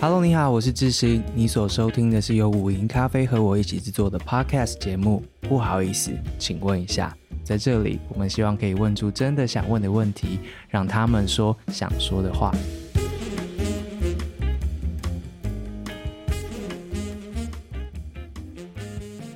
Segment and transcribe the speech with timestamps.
[0.00, 1.24] Hello，你好，我是智行。
[1.34, 5.24] 你所收听的是由五零咖啡和我一起制作的 Podcast 节目。
[5.40, 7.12] 不好意思，请问一下，
[7.42, 10.38] 在这里，我们希望可以问出真的想问的问题，
[10.68, 12.54] 让他们说想说的话。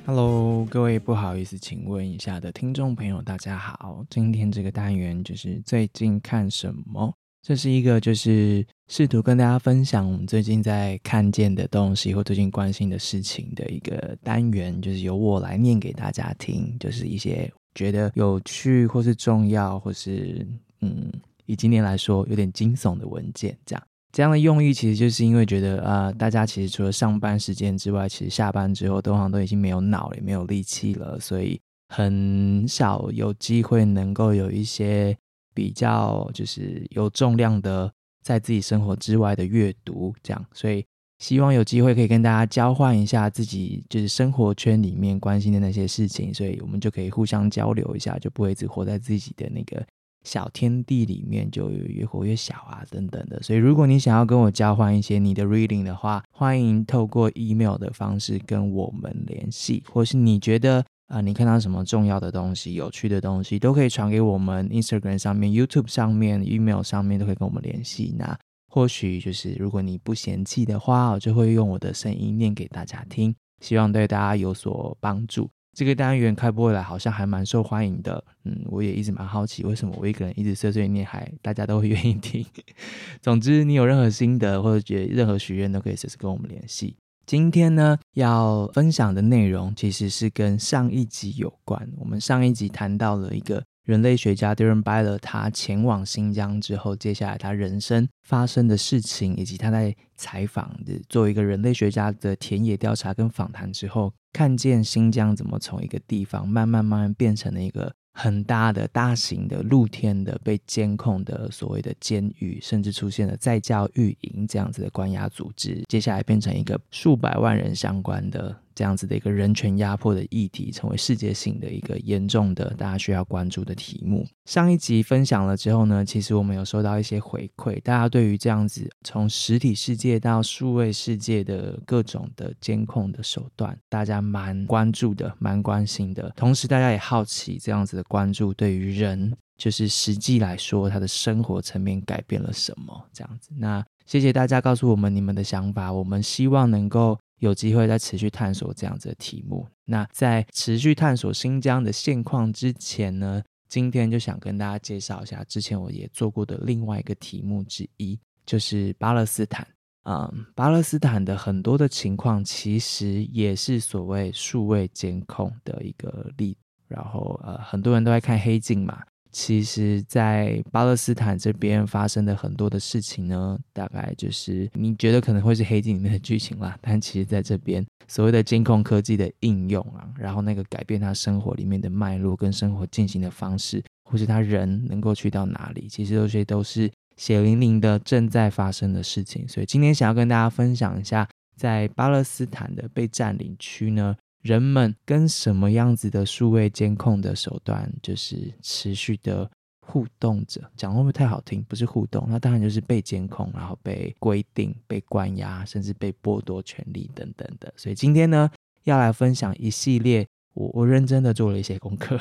[0.05, 4.05] Hello，各位不好意思，请问一下的听众朋友，大家好。
[4.09, 7.13] 今天这个单元就是最近看什么？
[7.45, 20.47] 这是一个就是试图跟大家分享我们最近在看见的东西或最近关心的事情的一个单元，就是由我来念给大家听，就是一些觉得有趣或是重要或是
[20.79, 21.11] 嗯，
[21.45, 23.57] 以今年来说有点惊悚的文件。
[23.65, 35.13] 这样这样的用意其实就是因为觉得啊、呃，大家其实除了上班时间之外，其实下班之后都好像都已经没有脑，也没有力气了，所以很少有机会能够有一些。
[35.53, 40.85] 比较就是有重量的，在自己生活之外的阅读，这样，所以
[41.19, 49.85] 希望有机会可以跟大家交换一下自己就是生活圈里面关心的那些事情，所以我们就可以互相交流一下，就不会一直活在自己的那个
[50.23, 53.41] 小天地里面，就越活越小啊等等的。
[53.41, 60.83] 所以如果你想要跟我交换一些你的 reading 的话，欢迎透过 email 的方式跟我们联系，或是你觉得。
[61.13, 64.67] 啊，你看到什么重要的东西、有趣的东西，都可以传给我们。
[64.69, 68.15] Instagram 上面、YouTube 上面、Email 上面都可以跟我们联系。
[68.17, 68.35] 那
[68.67, 75.47] 或许就是如果你不嫌弃的话，我就会用我的声音念给大家听，希望对大家有所帮助。
[75.77, 82.43] 这个单元开播以来好像还蛮受欢迎的，嗯，我也一直蛮好奇为什么我一个人一直碎碎念，还大家都会愿意听。
[83.21, 86.95] 总之，你有任何心得或者觉得任何许愿，都可以随时跟我们联系。
[87.25, 91.89] 今天呢，要分享的内容其实是跟上一集有关。
[91.97, 107.95] 我们上一集谈到了一个人类学家 Darren Byler，他前往新疆之后，接下来他人生发生的事情，以及他在采访的作为一个人类学家的田野调查跟访谈之后，看见新疆怎么从一个地方慢慢慢慢变成了一个。
[108.13, 118.62] 很大的、大型的、露天的、被监控的所谓的监狱，甚至出现了在教育营这样子的关押组织，接下来变成一个数百万人相关的。
[118.75, 124.25] 这样子的一个人权压迫的议题，成为世界性的一个严重的大家需要关注的题目。
[124.45, 136.31] 上一集分享了之后呢，其实我们有收到一些回馈，大家对于这样子从实体世界到数位世界的各种的监控的手段，大家蛮关注的，蛮关心的。
[136.35, 143.07] 同时，大家也好奇这样子的关注对于人，就是实际来说，他的生活层面改变了什么？
[143.13, 147.17] 这样子，那谢谢大家告诉我们你们的想法，我们希望能够。
[147.43, 149.67] 有机会再持续探索这样子的题目。
[149.83, 159.67] 那在持续探索新疆的现况之前呢，今天就想跟大家介绍一下之前我也做过的另外一个题目之一，就是巴勒斯坦。
[160.05, 166.57] 嗯，巴勒斯坦的很多的情况其实也是所谓数位监控的一个例。
[166.87, 169.01] 然后呃，很多人都在看黑镜嘛。
[169.33, 189.47] 其实，在巴勒斯坦这边发生的很多的事情呢，大概就是你觉得可能会是黑镜里面的剧情啦，但其实在这边所谓的监控科技的应用啊，然后那个改变他生活里面的脉络跟生活进行的方式，或是他人能够去到哪里，其实这些都是血淋淋的正在发生的事情。
[189.47, 191.27] 所以今天想要跟大家分享一下，
[191.57, 194.15] 在巴勒斯坦的被占领区呢。
[194.43, 199.49] 人们跟什么样子的数位监控的手段，就是持续的
[199.79, 200.61] 互动着？
[200.75, 201.63] 讲会不会太好听？
[201.63, 207.73] 不是互动，那当然就是被监控，然后被规定、被关押，甚至被剥夺权利等等的。
[207.77, 208.51] 所以今天呢，
[208.83, 212.19] 要来分享一系列，我 我认真的做了一些功课，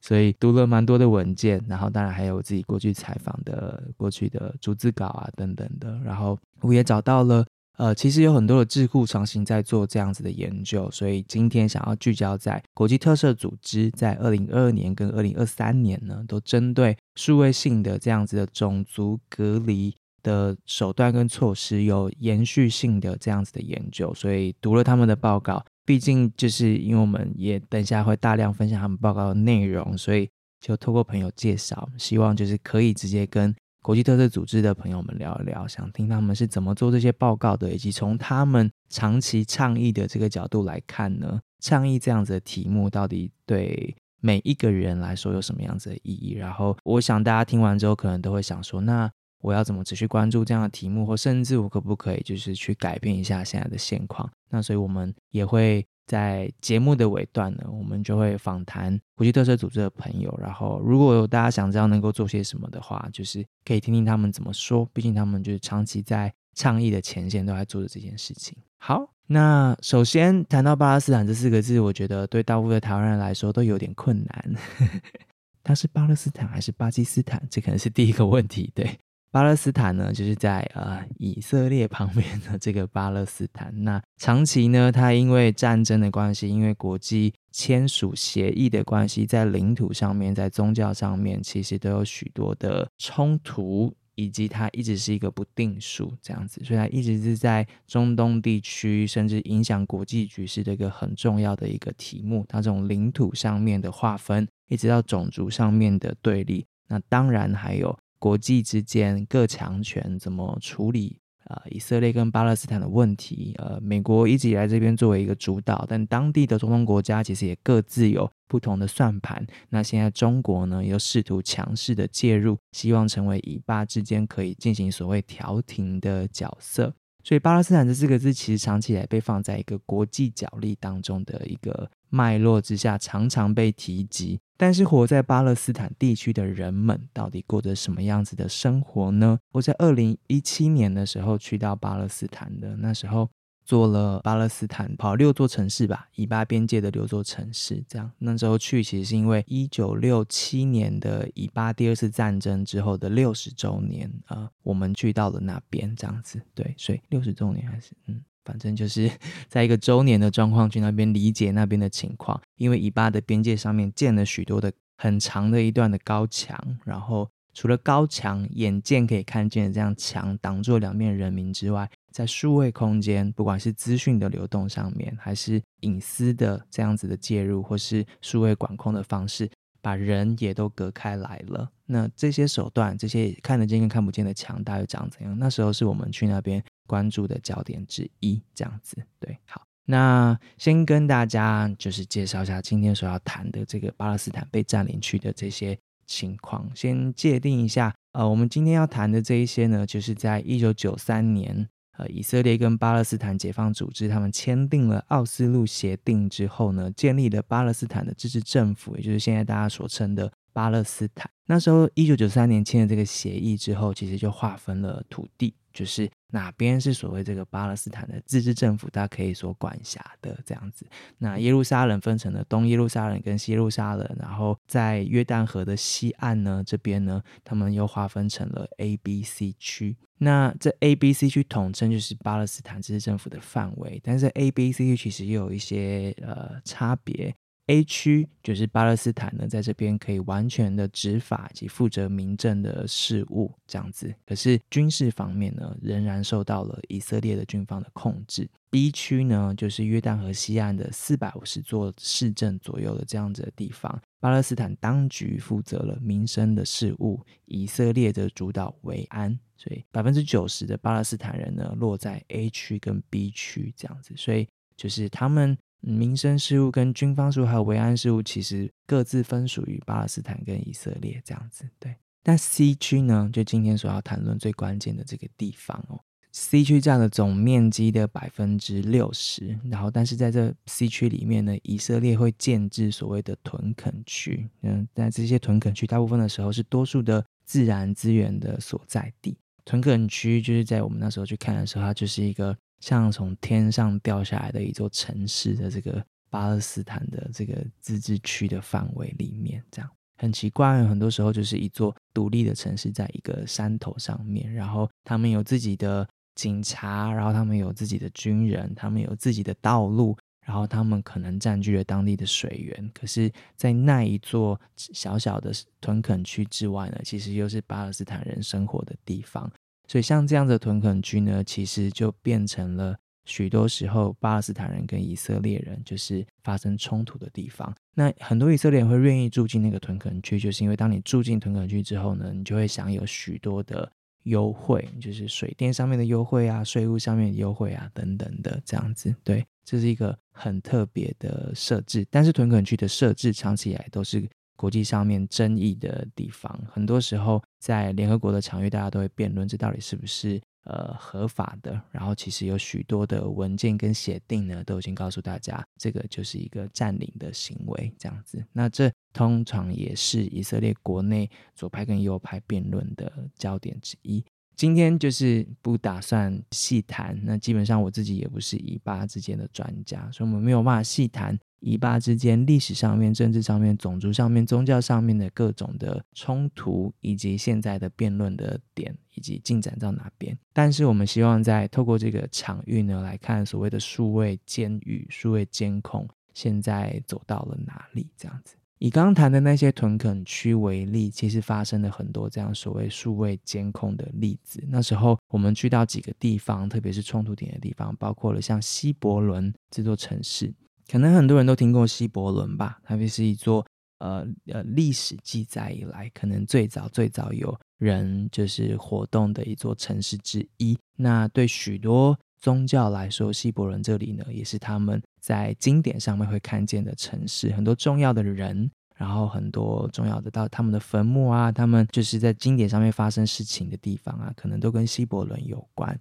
[0.00, 7.44] 所以读了蛮多的文件，然后当然还有我自己过去采访的过去的逐字稿啊等等的，然后我也找到了。
[7.78, 30.28] 呃，其实有很多的智库长期在做这样子的研究，所以今天想要聚焦在国际特赦组织在二零二二年跟二零二三年呢，都针对数位性的这样子的种族隔离的手段跟措施有延续性的这样子的研究，所以读了他们的报告，毕竟就是因为我们也等下会大量分享他们报告的内容，所以
[30.60, 33.52] 就透过朋友介绍，希望就是可以直接跟。
[33.82, 46.34] 国际特色组织的朋友们聊一聊，想听他们是怎么做这些报告的，以及从他们长期倡议的这个角度来看呢，倡议这样子的题目到底对每一个人来说有什么样子的意义？
[46.34, 49.10] 然后，我想大家听完之后，可能都会想说，那
[49.42, 54.30] 我要怎么持续关注这样的题目，或甚至我可不可以就是去改变一下现在的现况？
[54.48, 55.86] 那所以我们也会。
[56.04, 60.36] 在节目的尾段呢，我们就会访谈国际特色组织的朋友。
[60.42, 64.86] 然后，如果有大家想知道能够做些什么的话，就是可以听听他们怎么说。
[64.92, 68.54] 毕竟他们就是长期在倡议的前线都在做的这件事情。
[68.78, 74.54] 好，那首先谈到巴勒斯坦这四个字，我觉得对大部分台湾人来说都有点困难。
[75.62, 77.40] 它是巴勒斯坦还是巴基斯坦？
[77.48, 78.70] 这可能是第一个问题。
[78.74, 78.98] 对，
[79.32, 83.72] 巴勒斯坦呢，就是在呃以色列旁边的这个巴勒斯坦。
[83.82, 93.92] 那长期呢，它因为战争的关系，因为国际签署协议的关系，在领土上面，在宗教上面，其实都有许多的冲突。
[94.14, 102.44] 以及它一直是一个不定数这样子，所以它一直是在中东地区，甚至影响国际局势的一个很重要的一个题目。
[102.46, 111.18] 它这种领土上面的划分，一直到种族上面的对立，那当然还有国际之间各强权怎么处理。
[111.46, 119.44] 呃，以色列跟巴勒斯坦的问题，呃，美国一直以来这边作为一个主导，但当地的中东国家其实也各自有不同的算盘。
[119.70, 126.94] 那现在中国呢，又试图强势的介入，希望成为以巴之间可以进行所谓调停的角色。
[127.24, 134.40] 所以，巴勒斯坦这四个字其实长期以来被放在一个国际角力当中的一个脉络之下，常常被提及。
[134.56, 139.38] 但是活在巴勒斯坦地区的人们到底过着什么样子的生活呢？
[139.52, 143.28] 我在二零一七年的时候去到巴勒斯坦的，那时候
[143.64, 147.82] 做了巴勒斯坦跑六座城市吧，以巴边界的六座城市。
[147.88, 156.42] 这样那时候去其实是因为一九六七年的以巴第二次战争之后的六十周年啊、呃，我们去到了那边这样子。
[156.54, 158.22] 对，所以六十周年还是嗯。
[158.44, 159.08] 反正就是
[159.46, 179.50] 在一个周年的状况去那边理解那边的情况，因为以巴的边界上面建了许多的很长的一段的高墙，然后除了高墙眼见可以看见的这样墙挡住两面人民之外，在数位空间，不管是资讯的流动上面，还是隐私的这样子的介入，或是数位管控的方式，
[179.80, 181.70] 把人也都隔开来了。
[181.86, 185.38] 那这些手段，这些看得见跟看不见的墙，大概长怎样？
[185.38, 186.62] 那时候是我们去那边。
[186.84, 189.38] 关注的焦点之一，这样子对。
[189.46, 195.78] 好，那先跟大家就是介绍一下今天所要谈的这个巴勒斯坦被占领区的这些
[196.12, 196.70] 情况。
[196.74, 201.66] 先界定一下，呃，我们今天要谈的这一些呢，就是在一九九三年，
[201.96, 211.30] 呃，以色列跟巴勒斯坦解放组织他们签订了奥斯陆协定之后呢，建立了巴勒斯坦的自治政府，也就是现在大家所称的巴勒斯坦。
[211.46, 215.54] 那时候一九九三年签的这个协议之后，其实就划分了土地。
[215.72, 220.86] 就是哪边是所谓这个巴勒斯坦的自治政府，它可以所管辖的这样子。
[221.16, 229.96] 那耶路撒冷分成了东耶路撒冷跟西耶路撒冷，然后在约旦河的西岸呢，这边呢，他们又划分成了 A、B、C 区。
[230.18, 237.34] 那这 A、B、C 区统称就是巴勒斯坦自治政府的范围，但是 A、B、C 区其实又有一些呃差别。
[237.72, 244.14] A 区就是巴勒斯坦呢，在这边可以完全的执法及负责民政的事务，这样子。
[244.26, 248.46] 可是军事方面呢，仍然受到了以色列的军方的控制。
[248.68, 259.38] B 区呢，就是约旦河西岸的四百五十座市镇左右的这样子的地方，巴勒斯坦当局负责了民生的事务，以色列的主导维安。
[259.56, 264.12] 所以百分之九十的巴勒斯坦人呢，落在 A 区跟 B 区这样子。
[264.14, 264.46] 所以
[264.76, 265.56] 就是他们。
[265.82, 271.68] 民生事务跟军方事务还有维安事务，其实各自分属于巴勒斯坦跟以色列这样子。
[271.78, 289.36] 对，但 C 区呢，就今天所要谈论最关键的这个地方哦，C 区占了总面积的百分之六十，然后但是在这 C 区里面呢，以色列会建置所谓的屯垦区，嗯，在这些屯垦区大部分的时候是多数的自然资源的所在地。
[289.64, 292.56] 屯垦区就是在我们那时候去看的时候，它就是一个。
[292.82, 300.84] 像从天上掉下来的一座城市的这个巴勒斯坦的这个自治区的范围里面，这样很奇怪。
[300.84, 312.90] 很多时候就是一座独立的城市，在一个山头上面，然后他们有自己的警察，然后他们有自己的军人，他们有自己的道路，然后他们可能占据了当地的水源。
[312.92, 319.48] 可是，在那一座小小的屯垦区之外呢，其实又是巴勒斯坦人生活的地方。
[319.92, 322.96] 所以像这样的屯垦区呢，其实就变成了
[323.26, 327.70] 许多时候巴勒斯坦人跟以色列人就是发生冲突的地方。
[327.94, 339.14] 那很多以色列人会愿意住进那个屯垦区，就是因为当你住进屯垦区之后呢，你就会享有许多的优惠，就是水电上面的优惠啊，税务上面的优惠啊等等的这样子。
[339.22, 342.02] 对，这是一个很特别的设置。
[342.10, 344.26] 但是屯垦区的设置长期以来都是。
[344.62, 351.82] 国际上面争议的地方，很多时候在联合国的场域，大家都会辩论这到底是不是呃合法的。
[351.90, 358.40] 然后其实有许多的文件跟协定呢，都已经告诉大家，这个就是一个占领的行为，这样子。
[358.52, 364.24] 那这通常也是以色列国内左派跟右派辩论的焦点之一。
[364.54, 380.36] 今天就是不打算细谈，那基本上我自己也不是以巴之间的专家，所以我们没有办法细谈以巴之间历史上面、政治上面、种族上面、宗教上面的各种的冲突，以及现在的辩论的点以及进展到哪边。
[380.52, 388.56] 但是我们希望在透过这个场域呢，来看所谓的数位监狱、数位监控现在走到了哪里，这样子。
[388.78, 394.60] 以刚刚谈的那些屯垦区为例，其实发生了很多这样所谓数位监控的例子。
[394.68, 400.52] 那时候我们去到几个地方，特别是冲突点的地方，包括了像希伯伦这座城市，
[400.92, 402.78] 可能很多人都听过希伯伦吧？
[402.84, 403.66] 它是一座
[404.00, 410.78] 呃呃历史记载以来，可能最早最早有人就是活动的一座城市之一。
[410.98, 425.98] 那对许多宗教来说，希伯伦这里呢，也是他们在经典上面会看见的城市，很多重要的人，然后很多重要的到他们的坟墓啊，他们就是在经典上面发生事情的地方啊，可能都跟希伯伦有关。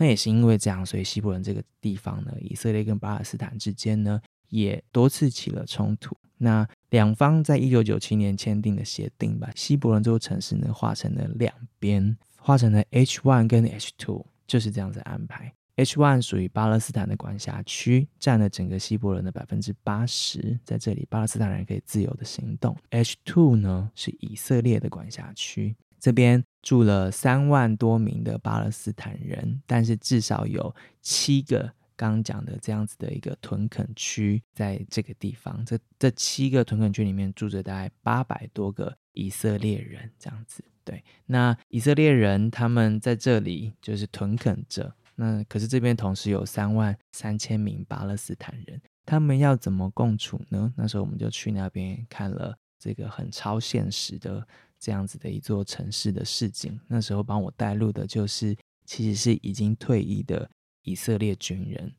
[0.00, 6.16] 那也是因为这样，所以希伯伦这个地方呢，以色列跟巴勒斯坦之间呢，也多次起了冲突。
[6.38, 15.52] 那两方在一九九七年签订的协定，把希伯伦这座城市呢划成了两边，划成了 H one 跟 H two，就是这样子安排。
[15.76, 22.74] H one 属于巴勒斯坦的管辖区，占了整个希伯伦的百分之八十，在这里巴勒斯坦人可以自由的行动。
[22.88, 40.64] H two 呢是以色列的管辖区，这边住了三万多名的巴勒斯坦人，但是至少有七个刚讲的这样子的一个屯垦区，在这个地方，这这七个屯垦区里面住着大概八百多个以色列人，这样子。
[40.82, 44.92] 对，那以色列人他们在这里就是屯垦着。
[45.14, 50.72] 那可是这边同时有三万三千名巴勒斯坦人，他们要怎么共处呢？
[50.76, 54.44] 那时候我们就去那边看了这个很超现实的
[54.80, 56.80] 这样子的一座城市的市景。
[56.88, 58.56] 那时候帮我带路的就是
[58.86, 60.50] 其实是已经退役的
[60.82, 61.92] 以色列军人。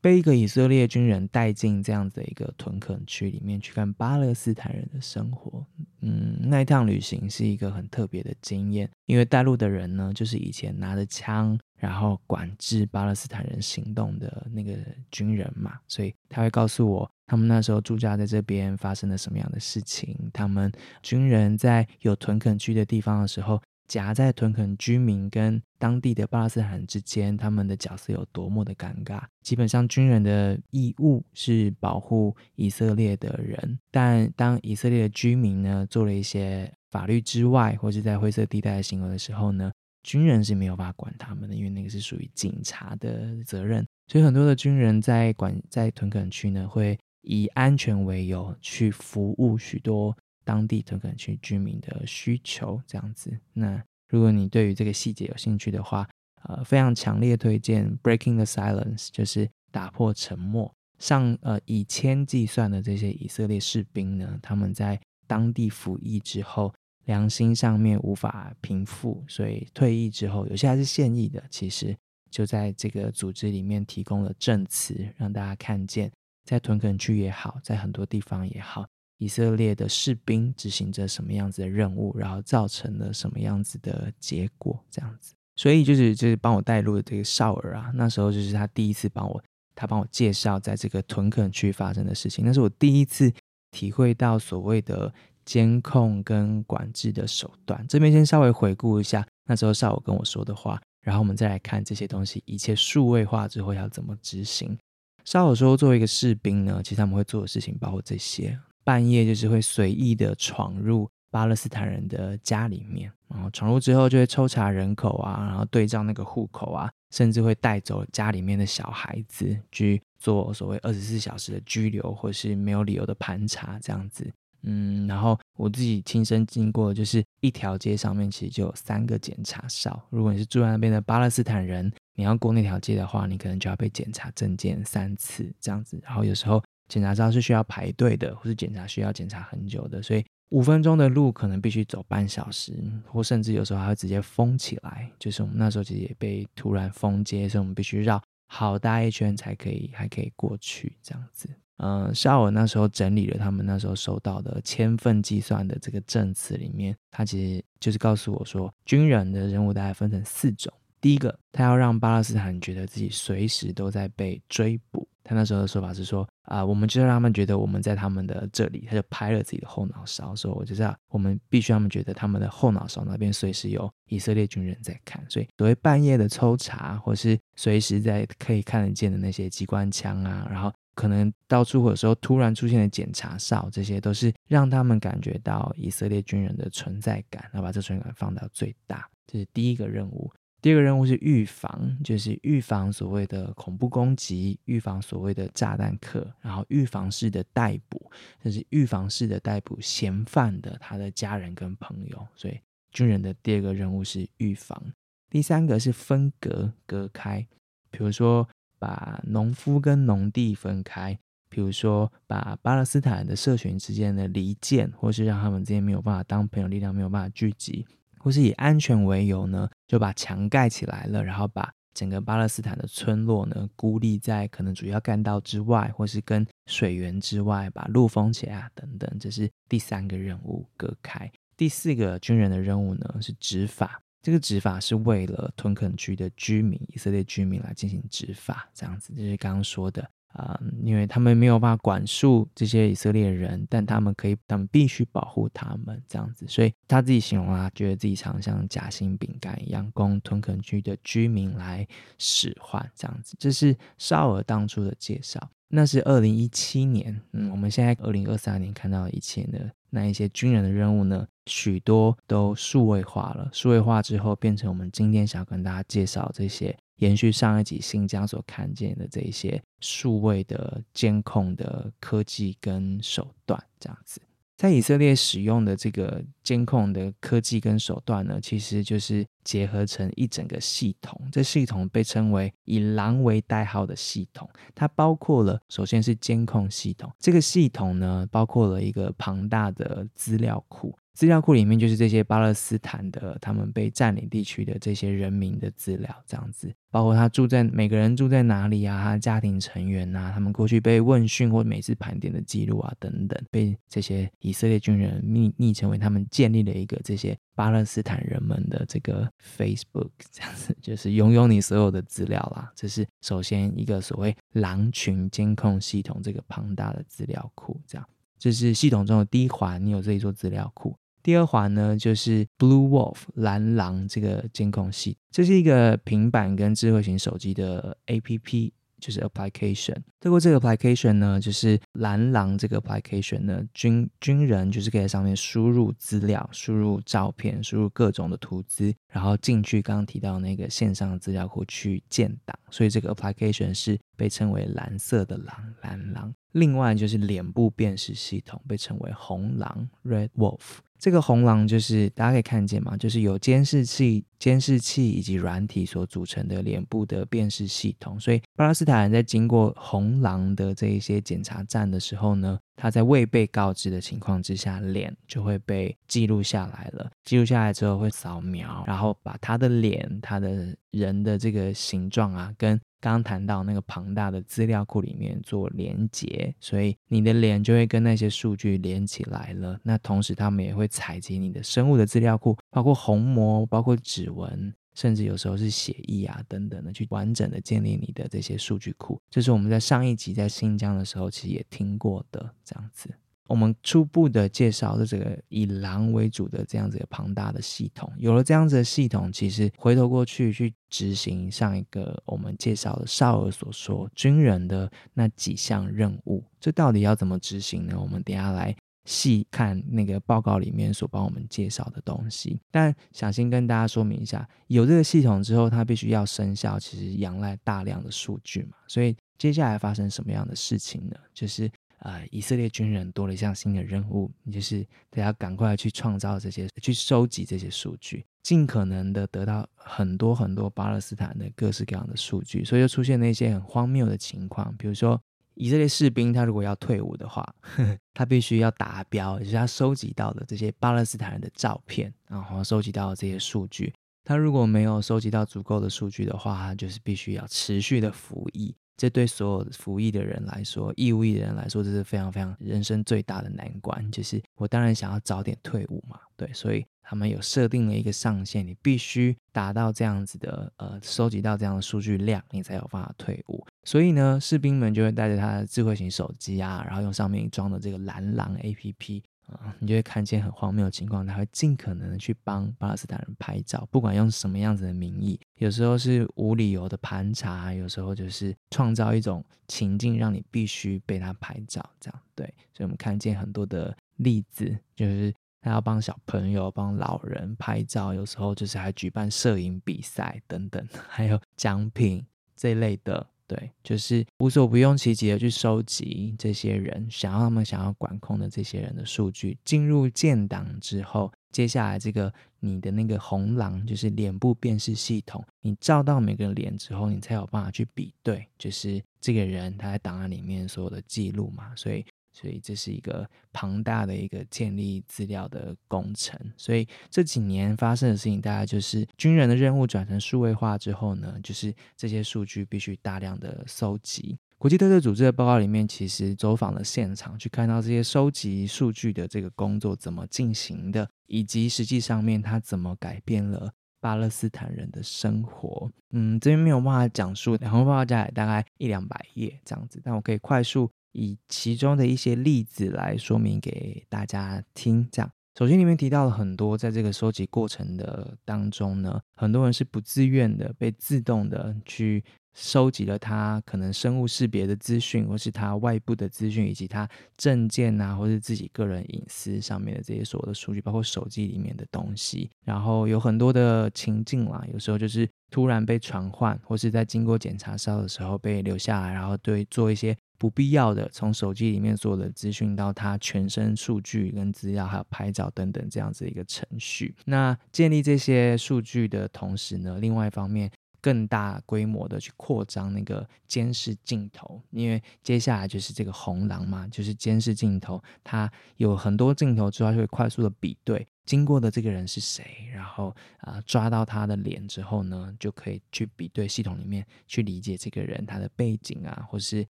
[0.00, 5.64] 被一个以色列军人带进这样子的一个屯垦区里面去看巴勒斯坦人的生活，
[6.00, 14.76] 嗯，那一趟旅行是一个很特别的经验，因为带路的人呢，就是以前拿着枪然后管制巴勒斯坦人行动的那个
[15.12, 20.70] 军人嘛，所以他会告诉我，他们那时候驻扎在这边发生了什么样的事情，他们
[21.02, 23.58] 军人在有屯垦区的地方的时候。
[23.88, 29.22] 夹在屯垦居民跟当地的巴勒斯坦之间，他们的角色有多么的尴尬。
[29.42, 39.70] 基本上，军人的义务是保护以色列的人，但当以色列的居民呢做了一些法律之外或是在灰色地带的行为的时候呢，
[40.02, 43.86] 军人是没有办法管他们的，因为那个是属于警察的责任。
[44.06, 50.16] 所以，很多的军人在管在屯垦区呢，会以安全为由去服务许多。
[50.44, 53.30] 当地屯垦区居民的需求这样子。
[53.52, 56.04] 那如果你对于这个细节有兴趣的话，
[56.42, 60.68] 呃，非常强烈推荐《Breaking the Silence》，就是打破沉默。
[60.98, 66.74] 上呃以千计算的这些以色列士兵呢，他们在当地服役之后，
[67.04, 71.96] 良心上面无法平复，所以退役之后，有些还是现役的，其实
[72.32, 76.10] 就在这个组织里面提供了证词，让大家看见，
[76.44, 78.86] 在屯垦区也好，在很多地方也好。
[79.18, 85.32] 以色列的士兵执行着什么样子的任务，然后造成了什么样子的结果，这样子。
[85.54, 89.40] 所以就是就是帮我带路的这个少儿啊，那时候就是他第一次帮我，
[89.76, 93.32] 他帮我介绍在这个屯垦区发生的事情，那是我第一次
[93.70, 95.12] 体会到所谓的
[95.44, 97.86] 监控跟管制的手段。
[97.86, 104.76] 这边先稍微回顾一下那时候少儿跟我说的话，然后我们再来看这些东西一切数位化之后要怎么执行。
[105.24, 108.58] 少儿说，作为一个士兵呢，其实他们会做的事情包括这些。
[108.84, 124.28] 半夜就是会随意的闯入巴勒斯坦人的家里面，然后闯入之后就会抽查人口啊，然后对照那个户口啊，甚至会带走家里面的小孩子去做所谓二十四小时的拘留，或是没有理由的盘查这样子。
[124.64, 130.00] 嗯，然后我自己亲身经过，就是一条街上面其实就有三个检查哨。
[130.10, 136.00] 如果你是住在那边的巴勒斯坦人，你要过那条街的话，你可能就要被检查证件三次这样子。
[136.02, 136.62] 然后有时候。
[136.88, 142.74] 检查照是需要排队的，或是检查需要检查很久的，所以五分钟的路可能必须走半小时，
[143.06, 145.10] 或甚至有时候还会直接封起来。
[145.18, 151.48] 就是我们那时候其实也被突然封街，所以我们必须绕好大一圈才可以，还可以过去这样子。
[151.78, 160.70] 嗯、呃，肖尔那时候整理了他们那时候收到的千份计算的这个证词里面，他其实就是告诉我说，军人的任务大概分成四种。
[161.02, 165.06] 第一个，他要让巴勒斯坦人觉得自己随时都在被追捕。
[165.24, 190.30] 他那时候的说法是说啊、我们就让他们觉得我们在他们的这里，他就拍了自己的后脑勺，说我就知道我们必须让他们觉得他们的后脑勺那边随时有以色列军人在看，所以所谓半夜的抽查，或是随时在可以看得见的那些机关枪啊，然后可能到处有时候突然出现的检查哨，这些都是让他们感觉到以色列军人的存在感，然后把这存在感放到最大，这是第一个任务。
[190.62, 198.10] 第二个任务是预防，就是预防所谓的恐怖攻击，预防所谓的炸弹客，然后预防式的逮捕，
[198.42, 202.28] 就是预防式的逮捕嫌犯的他的家人跟朋友。
[202.36, 202.58] 所以
[202.92, 204.80] 军人的第二个任务是预防。
[205.28, 207.44] 第三个是分隔隔开，
[207.90, 217.84] 比如说把农夫跟农地分开，比如说把巴勒斯坦的社群之间的离间，或是让他们之间没有办法当朋友，力量没有办法聚集。
[218.22, 229.18] 或是以安全为由呢，就把墙盖起来了，然后把整个巴勒斯坦的村落呢孤立在可能主要干道之外，或是跟水源之外，把路封起来啊等等。
[229.18, 231.30] 这是第三个任务，隔开。
[231.56, 240.08] 第四个军人的任务呢是执法，这个执法是为了屯垦区的居民，以色列居民来进行执法，这样子，就是刚刚说的。
[240.32, 251.86] 啊、嗯，因为他们没有办法管束这些以色列人，但他们可以，他们必须保护他们这样子，所以他自己形容啊，觉得自己常像夹心饼干一样，供屯垦区的居民来
[252.18, 253.36] 使唤这样子。
[253.38, 257.20] 这是少尔当初的介绍，那是二零一七年。
[257.32, 266.76] 嗯，我们现在二零二三年看到以前的那一些军人的任务呢，许多都数位化了，数位化之后变成我们今天想要跟大家介绍这些。
[267.02, 274.22] 延续上一集新疆所看见的这一些数位的监控的科技跟手段，这样子，
[274.56, 281.20] 在以色列使用的这个监控的科技跟手段呢，其实就是结合成一整个系统。
[281.32, 290.96] 这系统被称为以狼为代号的系统，它包括了首先是监控系统，这个系统呢包括了一个庞大的资料库。
[291.14, 312.72] 资料库里面就是这些巴勒斯坦的他们被占领地区的这些人民的资料，这样子，包括他住在每个人住在哪里啊，他家庭成员啊，他们过去被问讯或每次盘点的记录啊等等，被这些以色列军人昵昵称为他们建立了一个这些巴勒斯坦人们的这个 Facebook， 这样子就是拥有你所有的资料啦。
[312.74, 318.08] 这是首先一个所谓狼群监控系统这个庞大的资料库，这样，
[318.38, 320.96] 这是系统中的第一环，你有这一座资料库。
[321.22, 329.96] 第二环呢，就是 Blue Wolf 蓝狼这个监控系，这是一个平板跟智慧型手机的 APP，就是 application。
[330.20, 342.56] 透过这个 application 呢，就是蓝狼这个 application 呢，军军人就是可以在上面输入资料、输入照片、输入各种的图资，然后进去刚刚提到那个线上的资料库去建档。
[342.70, 346.34] 所以这个 application 是被称为蓝色的狼，蓝狼。
[346.52, 350.60] 另外就是脸部辨识系统，被称为红狼 Red Wolf。
[350.98, 358.20] 这个红狼就是大家可以看见嘛，就是有监视器、监视器以及软体所组成的脸部的辨识系统。
[358.20, 367.10] 所以巴勒斯坦人在经过红狼的这一些检查站的时候呢，他在未被告知的情况之下，脸就会被记录下来了。
[367.24, 379.78] 记录下来之后会扫描，然后把他的脸、他的人的这个形状啊，跟刚刚谈到那个庞大的资料库里面做连接，所以你的脸就会跟那些数据连起来了。
[379.82, 389.20] 那同时，他们也会采集你的生物的资料库，包括虹膜、包括指纹，甚至有时候是写意啊等等的，去完整的建立你的这些数据库。
[389.30, 393.10] 这是我们在上一集在新疆的时候，其实也听过的这样子。
[393.48, 407.98] 我们初步的介绍的这个以狼为主的这样子一个庞大的系统，有了这样子的系统，其实回头过去去执行上一个我们介绍的少儿所说军人的那几项任务，这到底要怎么执行呢？
[408.00, 412.60] 我们等下来细看那个报告里面所帮我们介绍的东西。
[412.70, 418.76] 但想先跟大家说明一下，有这个系统之后，它必须要生效，其实仰赖大量的数据嘛。
[418.86, 421.16] 所以接下来发生什么样的事情呢？
[421.32, 421.70] 就是。
[422.04, 432.64] 呃，以色列军人多了一项新的任务，就是得要赶快去创造这些，去收集这些数据，尽可能的得到很多很多巴勒斯坦的各式各样的数据。
[432.64, 435.22] 所以就出现了一些很荒谬的情况，比如说
[435.54, 443.92] 以色列士兵他如果要退伍的话，呵呵他必须要达标，就是他收集到的这些巴勒斯坦人的照片，然后收集到这些数据，
[444.24, 448.74] 他如果没有收集到足够的数据的话，他就是必须要持续的服役。
[448.94, 454.10] 这对所有服役的人来说，义务役的人来说，这是非常非常人生最大的难关。
[454.12, 463.62] 就是我当然想要早点退伍嘛，对，所以他们有设定了一个上限，你必须达到这样子的呃，收集到这样的数据量，你才有办法退伍。
[463.84, 469.22] 所以呢，士兵们就会带着他的智慧型手机啊，然后用上面装的这个蓝狼 APP。
[469.48, 482.46] 啊，你就会看见很荒谬的情况，他会尽可能的去帮巴勒斯坦人拍照，不管用什么样子的名义，有时候是无理由的盘查，有时候就是创造一种情境，让你必须被他拍照，这样对。
[482.72, 493.26] 所以我们看见很多的例子，就是他要帮小朋友、帮老人拍照，有时候就是还举办摄影比赛等等， 还有奖品这一类的。
[493.44, 499.58] 对，就是无所不用其极的去收集这些人想要他们想要管控的这些人的数据。
[499.62, 512.02] 进入建档之后，接下来这个你的那个红狼就是脸部辨识系统，你照到每个脸之后，你才有办法去比对，就是这个人他在档案里面所有的记录嘛，所以。
[512.32, 516.38] 所以这是一个庞大的一个建立资料的工程。
[516.56, 524.38] 所以这几年发生的事情，大概就是军人的任务转成数位化之后呢，就是这些数据必须大量的收集。
[524.58, 535.90] 国际特赦组织的报告里面，其实走访了现场，去看到这些收集数据的这个工作怎么进行的，以及实际上面它怎么改变了巴勒斯坦人的生活。
[536.10, 540.88] 嗯，这边没有办法讲述，然后报告加起来大概一两百页这样子，但我可以快速。
[541.12, 545.08] 以其中的一些例子来说明给大家听。
[545.10, 562.50] 这样，首先里面提到了很多，在这个收集过程的当中呢，很多人是不自愿的，被自动的去收集了他可能生物识别的资讯，或是他外部的资讯，以及他证件啊，或是自己个人隐私上面的这些所有的数据，包括手机里面的东西。
[562.64, 570.16] 然后有很多的情境啦，有时候就是突然被传唤，或是在经过检查哨的时候被留下来，然后对做一些。
[570.38, 577.14] 不必要的，从手机里面所有的资讯到他全身数据跟资料，还有拍照等等这样子一个程序。
[577.26, 580.68] 那建立这些数据的同时呢，另外一方面
[581.02, 591.06] 更大规模的去扩张那个监视镜头，因为接下来就是这个红狼嘛，就是监视镜头，它有很多镜头之后就会快速的比对。
[591.24, 592.44] 经过的这个人是谁？
[592.72, 599.64] 然后啊，抓到他的脸之后呢，就可以去比对系统里面去理解这个人他的背景啊，或是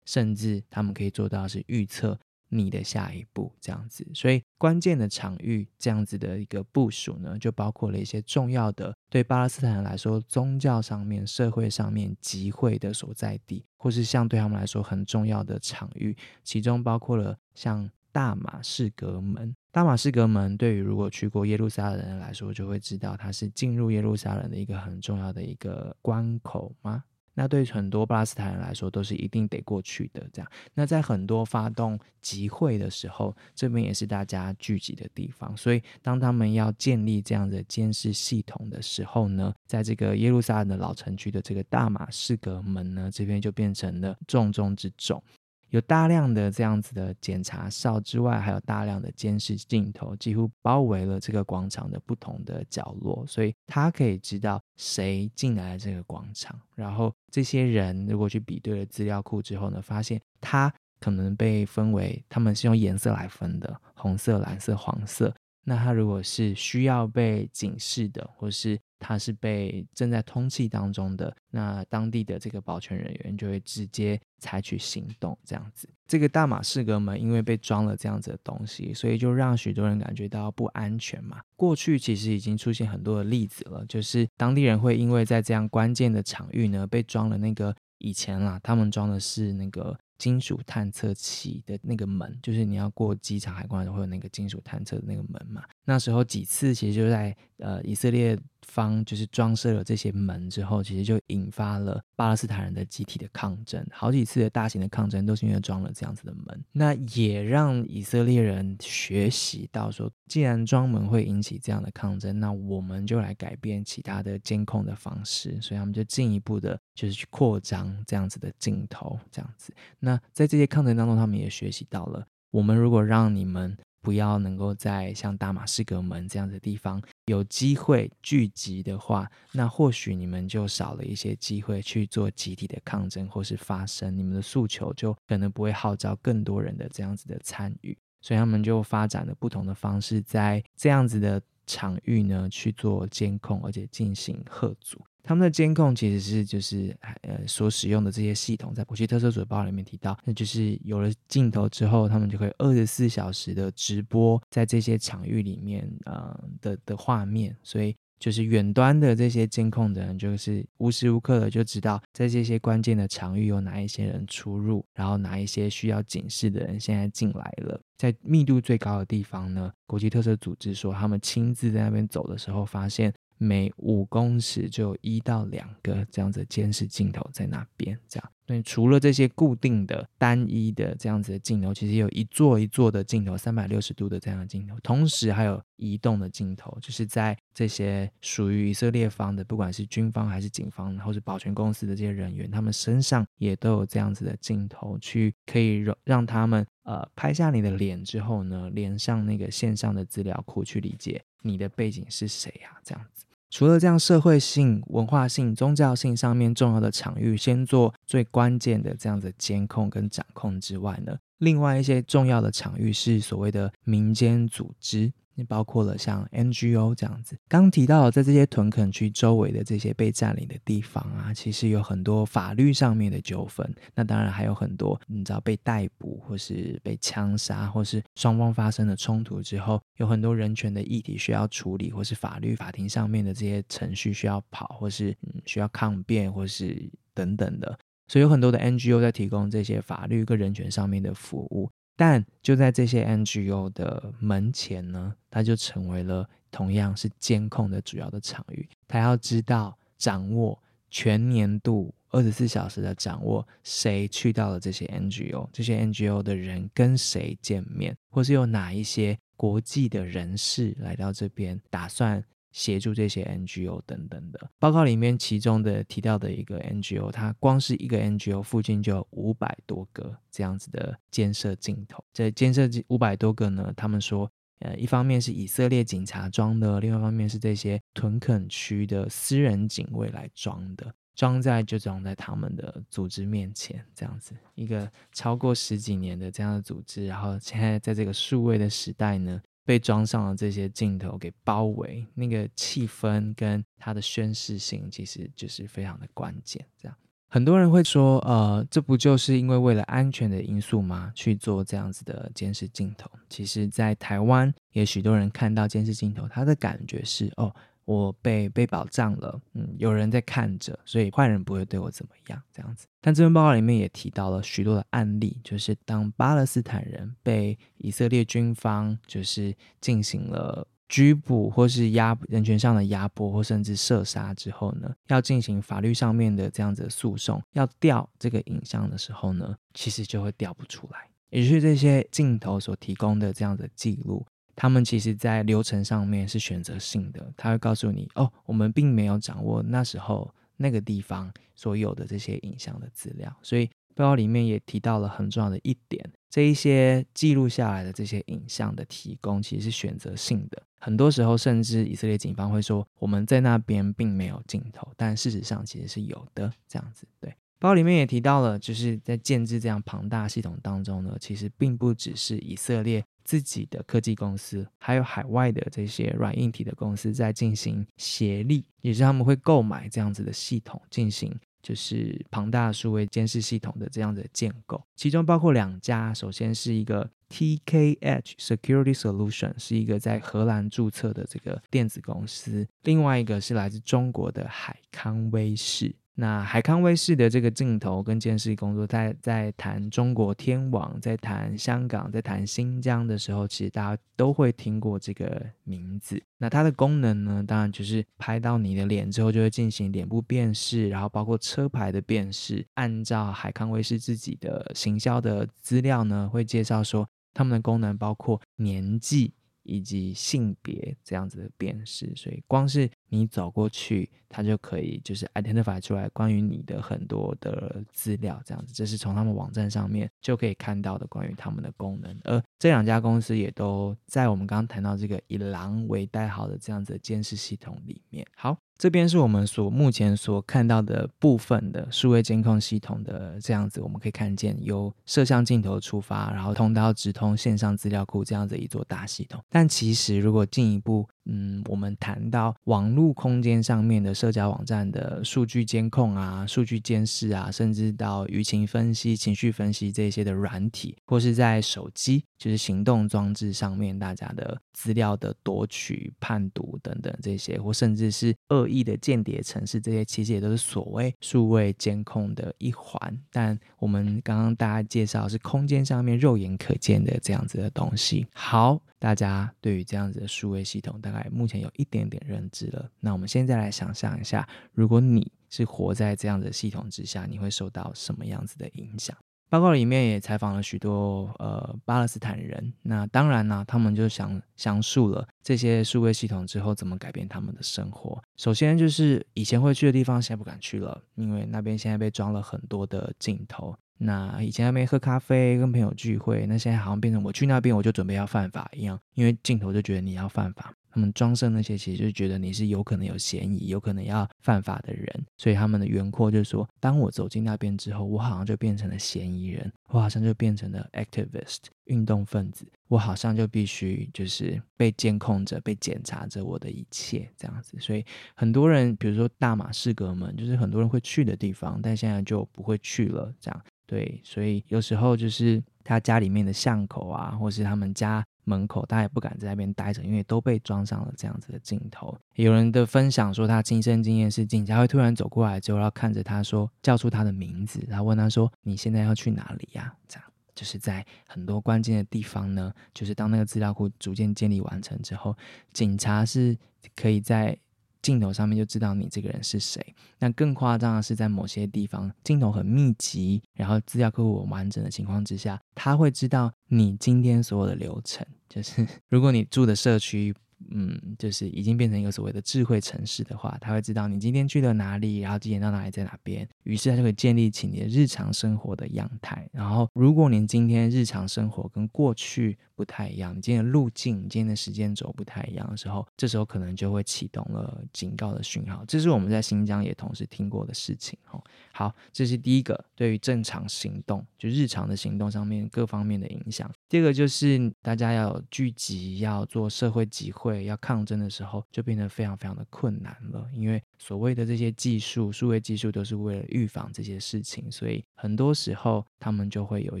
[0.04, 2.18] 甚至他们可以做到是预测
[2.52, 4.06] 你的下一步这样子。
[4.14, 17.90] 所以关键的场域这样子的一个部署呢，就包括了一些重要的对巴勒斯坦人来说宗教上面、社会上面集会的所在地，或是像对他们来说很重要的场域，其中包括了像。
[18.14, 27.04] 大马士革门，大马士革门对于如果去过耶路撒冷的人来说，就会知道它是进入耶路撒冷的一个很重要的一个关口吗？
[27.34, 30.26] 那对很多巴勒斯坦人来说，都是一定得过去的。
[30.32, 35.56] 这样，那在很多发动集会的时候，这边也是大家聚集的地方。
[35.56, 45.22] 所以，当他们要建立这样的监视系统的时候呢，在这个耶路撒冷的老城区的这个大马士革门呢，这边就变成了重中之重。
[45.72, 56.60] 有大量的这样子的检查哨之外，还有大量的监视镜头，几乎包围了这个广场的不同的角落，所以他可以知道谁进来了这个广场。
[56.74, 65.34] 然后这些人如果去比对了资料库之后呢，发现他可能被分为，他们是用颜色来分的，红色、蓝色、黄色。
[65.64, 75.88] 那他如果是需要被警示的，或是他是被正在通气当中的，那当地的这个保全人员就会直接采取行动，这样子。
[76.06, 81.40] 这个大马士革门因为被装了这样子的东西，所以就让许多人感觉到不安全嘛。
[81.56, 89.98] 过去其实已经出现很多的例子了，就是当地人会因为在这样关键的场域呢，被装了那个以前啦，他们装的是那个。
[90.22, 95.64] 金属探测器的那个门，就是你要过机场海关的时候会有那个金属探测的那个门嘛。
[95.84, 103.84] 那时候几次其实就在呃以色列方就是装设了这些门之后，其实就引发了巴勒斯坦人的集体的抗争。
[103.90, 106.64] 好几次的大型的抗争都是因为装了这样子的门。
[106.70, 115.60] 那也让以色列人学习到说，既然装门会引起这样的抗争，那我们就来改变其他的监控的方式。
[115.60, 119.74] 所以他们就进一步的，就是去扩张这样子的镜头，这样子。
[119.98, 123.76] 那那在这些抗争当中，他们也学习到了，我们如果让你们。
[124.04, 141.40] 不要能够在像大马士革门这样的地方有机会聚集的话，那或许你们就少了一些机会去做集体的抗争或是发声，你们的诉求就可能不会号召更多人的这样子的参与，所以他们就发展了不同的方式，在这样子的
[141.72, 145.00] 场域呢去做监控，而且进行贺组。
[145.24, 157.96] 他们的监控其实是就是呃所使用的这些系统，在国际特搜组的报里面提到，那就是有了镜头之后，他们就可以二十四小时的直播在这些场域里面呃的的画面，所以。
[158.22, 167.80] 就是远端的这些监控的人，就是无时无刻的就知道在这些关键的场域有哪一些人出入，然后哪一些需要警示的人现在进来了。
[167.98, 178.30] 在密度最高的地方呢，国际特搜组织说，他们亲自在那边走的时候，发现每五公尺就有一到两个这样子监视镜头在那边，这样。
[178.60, 203.24] 除了这些固定的单一的这样子的镜头，其实有一座一座的镜头，三百六十度的这样的镜头，同时还有移动的镜头，就是在这些属于以色列方的，不管是军方还是警方，或是保全公司的这些人员，他们身上也都有这样子的镜头，去可以让让他们呃拍下你的脸之后呢，连上那个线上的资料库去理解你的背景是谁呀、啊，这样子。
[203.52, 215.12] 除了这样社会性、文化性、宗教性上面重要的场域，先做最关键的这样子监控跟掌控之外呢，另外一些重要的场域是所谓的民间组织。
[215.42, 223.74] 包括了像 NGO 这样子，刚提到在这些屯垦区周围的这些被占领的地方啊，其实有很多法律上面的纠纷。
[223.94, 237.78] 那当然还有很多，你知道被逮捕或是被枪杀，或是双方发生了冲突之后，有很多人权的议题需要处理，或是法律法庭上面的这些程序需要跑，或是嗯需要抗辩，或是等等的。
[238.08, 241.70] 所以有很多的 NGO 在提供这些法律跟人权上面的服务。
[241.96, 248.68] 但就在这些 NGO 的门前呢，它就成为了同样是监控的主要的场域。
[248.88, 262.22] 他要知道、掌握全年度二十四小时的掌握，谁去到了这些 NGO，这些 NGO 的人跟谁见面，或是有哪一些国际的人士来到这边，打算。
[262.52, 272.04] 协助这些 NGO 等等的报告里面，其中的提到的一个 NGO，它光是一个 NGO 附近就有五百多个这样子的监视镜头。
[272.12, 289.40] 这监视五百多个呢，他们说，呃，一方面是以色列警察装的，另外一方面是这些屯垦区的私人警卫来装的，装在就装在他们的组织面前，这样子一个超过十几年的这样的组织，然后现在在这个数位的时代呢。
[289.64, 296.64] 被装上了这些镜头给包围，那个气氛跟它的宣示性，其实就是非常的关键。
[296.76, 296.96] 这样，
[297.28, 301.12] 很多人会说，呃，这不就是因为为了安全的因素吗？
[301.14, 303.10] 去做这样子的监视镜头？
[303.28, 307.54] 其实，在台湾，也许多人看到监视镜头，他的感觉是，哦。
[307.84, 312.86] 我被被保障了，嗯，有人在看着，所以坏人不会对我怎么样，这样子。
[313.00, 334.24] 但这份报告里面也提到了许多的案例，就是当巴勒斯坦人被以色列军方就是进行了拘捕，或是压人权上的压迫，或甚至射杀之后呢，要进行法律上面的这样子的诉讼，要调这个影像的时候呢，其实就会调不出来，也就是这些镜头所提供的这样的记录。
[334.62, 343.36] 他们其实，在流程上面是选择性的，他会告诉你：哦，我们并没有掌握那时候那个地方所有的这些影像的资料。
[343.42, 350.62] 所以报告里面也提到了很重要的一点：这一些记录下来的这些影像的提供，其实是选择性的。
[350.78, 356.48] 很多时候，甚至以色列警方会说，我们在那边并没有镜头，但事实上其实是有的。
[356.68, 357.34] 这样子，对。
[357.58, 363.04] 报告里面也提到了，就是在建制这样庞大系统当中呢，其实并不只是以色列。
[363.32, 374.78] 自己的科技公司，还有海外的这些软硬体的公司在进行协力，也是他们会购买这样子的系统，进行就是庞大的数位监视系统的这样子的建构。
[374.94, 385.96] 其中包括两家，首先是一个 TKH Security Solution，是一个在荷兰注册的这个电子公司；另外一个是来自中国的海康威视。
[386.14, 396.22] 那海康威视的这个镜头跟监视工作，在在谈中国天网，在谈香港，在谈新疆的时候，其实大家都会听过这个名字。
[396.36, 402.62] 那它的功能呢，当然就是拍到你的脸之后，就会进行脸部辨识，然后包括车牌的辨识。
[402.74, 412.12] 按照海康威视自己的行销的资料呢，会介绍说，他们的功能包括年纪以及性别这样子的辨识。
[412.14, 422.18] 所以光是你走过去，它就可以就是 identify 出来关于你的很多的资料，这样子，这是从他们网站上面就可以看到的关于他们的功能。
[422.24, 428.26] 而这两家公司也都在我们刚刚谈到这个以狼为代号的这样子的监视系统里面。
[428.34, 439.42] 好，这边是我们所目前所看到的部分的数位监控系统的这样子，我们可以看见由摄像镜头出发，然后通道直通线上资料库这样子一座大系统。
[439.50, 462.98] 但其实如果进一步嗯，我们谈到网络空间上面的社交网站的数据监控啊、数据监视啊，甚至到舆情分析、情绪分析这些的软体，或是在手机，就是行动装置上面大家的资料的夺取、判读等等这些，或甚至是恶意的间谍程式，这些其实也都是所谓数位监控的一环。
[463.30, 468.26] 但我们刚刚大家介绍是空间上面肉眼可见的这样子的东西。
[468.34, 468.80] 好。
[469.02, 472.88] 大家对于这样子的数位系统，大概目前有一点点认知了。
[473.00, 479.16] 那我们现在来想象一下，如果你是活在这样的系统之下，你会受到什么样子的影响？
[479.50, 482.72] 报告里面也采访了许多呃巴勒斯坦人。
[482.80, 488.22] 那当然呢，他们就详详述了这些数位系统之后怎么改变他们的生活。
[488.36, 493.76] 首先就是以前会去的地方，现在不敢去了，因为那边现在被装了很多的镜头。
[493.98, 500.74] 那以前还没喝咖啡，跟朋友聚会，那现在好像变成我去那边我就准备要犯法一样，因为镜头就觉得你要犯法。
[500.94, 517.78] 他们装设那些，其实就觉得你是有可能有嫌疑、有可能要犯法的人，所以他们的原廓就是说，当我走进那边之后，我好像就变成了嫌疑人，我好像就变成了 activist 运动分子，我好像就必须就是被监控着、被检查着我的一切这样子。
[517.80, 523.64] 所以很多人，比如说大马士革们，就是很多人会去的地方，但现在就不会去了，这样。
[523.92, 532.16] 对，所以有时候就是他家里面的巷口啊，或是他们家门口，他也不敢在那边待着，因为都被装上了这样子的镜头。
[532.36, 540.24] 有人的分享说，他亲身经验是，警察会突然走过来之后，要看着他说，叫出他的名字，然后问他说：“你现在要去哪里呀？”这样，
[540.54, 545.36] 就是在很多关键的地方呢，就是当那个资料库逐渐建立完成之后，
[545.74, 546.56] 警察是
[546.96, 547.58] 可以在。
[548.02, 549.82] 镜头上面就知道你这个人是谁。
[550.18, 558.26] 那更夸张的是，在某些地方镜头很密集，然后资料库很完整的情况之下，他会知道你今天所有的流程。
[558.48, 560.34] 就是 如果你住的社区。
[560.70, 566.48] 嗯，就是已经变成一个所谓的智慧城市的话，他会知道你今天去了哪里，然后几点到哪里，在哪边。
[566.62, 569.44] 于是他就会建立起你的日常生活的样态。
[569.52, 578.84] 然后，如果你今天日常生活跟过去不太一样，你今天的路径、今天的时间轴不太一样的时候，这时候可能就会启动了警告的讯号。
[578.88, 581.16] 这是我们在新疆也同时听过的事情。
[581.30, 581.40] 哦，
[581.72, 586.68] 好，这是第一个对于正常行动，就日常的行动上面各方面的影响。
[586.88, 590.64] 第二个就是大家要聚集，要做社会集会。
[590.64, 593.48] 要抗争的时候，就变得非常非常的困难了。
[593.54, 600.00] 因为所谓的这些技术、数位技术，都是为了预防这些事情，所以很多时候他们就会有一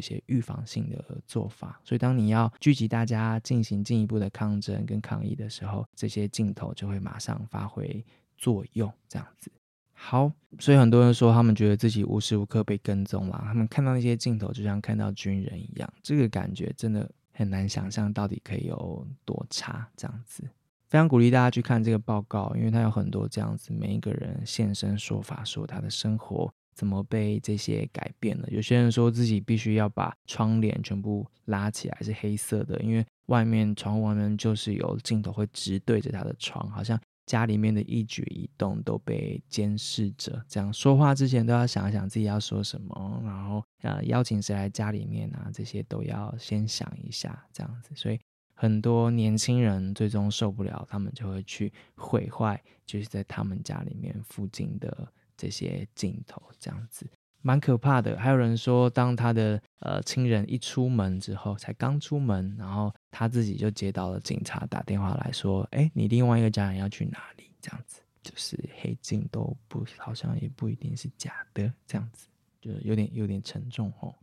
[0.00, 1.80] 些预防性的做法。
[1.84, 8.04] 所以，当你要聚集大家进行进一步的抗争跟抗议的时候，这些镜头就会马上发挥
[8.36, 8.92] 作用。
[9.08, 9.48] 这样子，
[9.92, 17.08] 好，所以很多人说他们觉得自己无时无刻被跟踪了，他们看到那些镜头就像看到军人一样，这个感觉真的。
[17.34, 20.44] 很难想象到底可以有多差，这样子，
[20.92, 28.46] 非常鼓励大家去看这个报告，因为它有很多这样子，每一个人现身说法，说他的生活怎么被这些改变了。
[28.50, 37.00] 有些人说自己必须要把窗帘全部拉起来，是黑色的，因为外面窗户外面就是有镜头会直对着他的床，好像。
[37.24, 47.92] 家里面的一举一动都被监视着，这样说话之前都要想一想自己要说什么，然后呃邀请谁来家里面啊，这些都要先想一下，这样子。
[47.94, 48.18] 所以
[48.62, 57.04] 很多年轻人最终受不了，他们就会去毁坏，就是在他们家里面附近的这些镜头，这样子。
[57.40, 72.28] 蛮可怕的，还有人说，当他的呃亲人一出门之后，才刚出门，然后他自己就接到了警察打电话来说：“哎，你另外一个家人要去哪里？”这样子，就是黑镜都不好像也不一定是假的，这样子
[72.60, 74.14] 就有点有点沉重哦。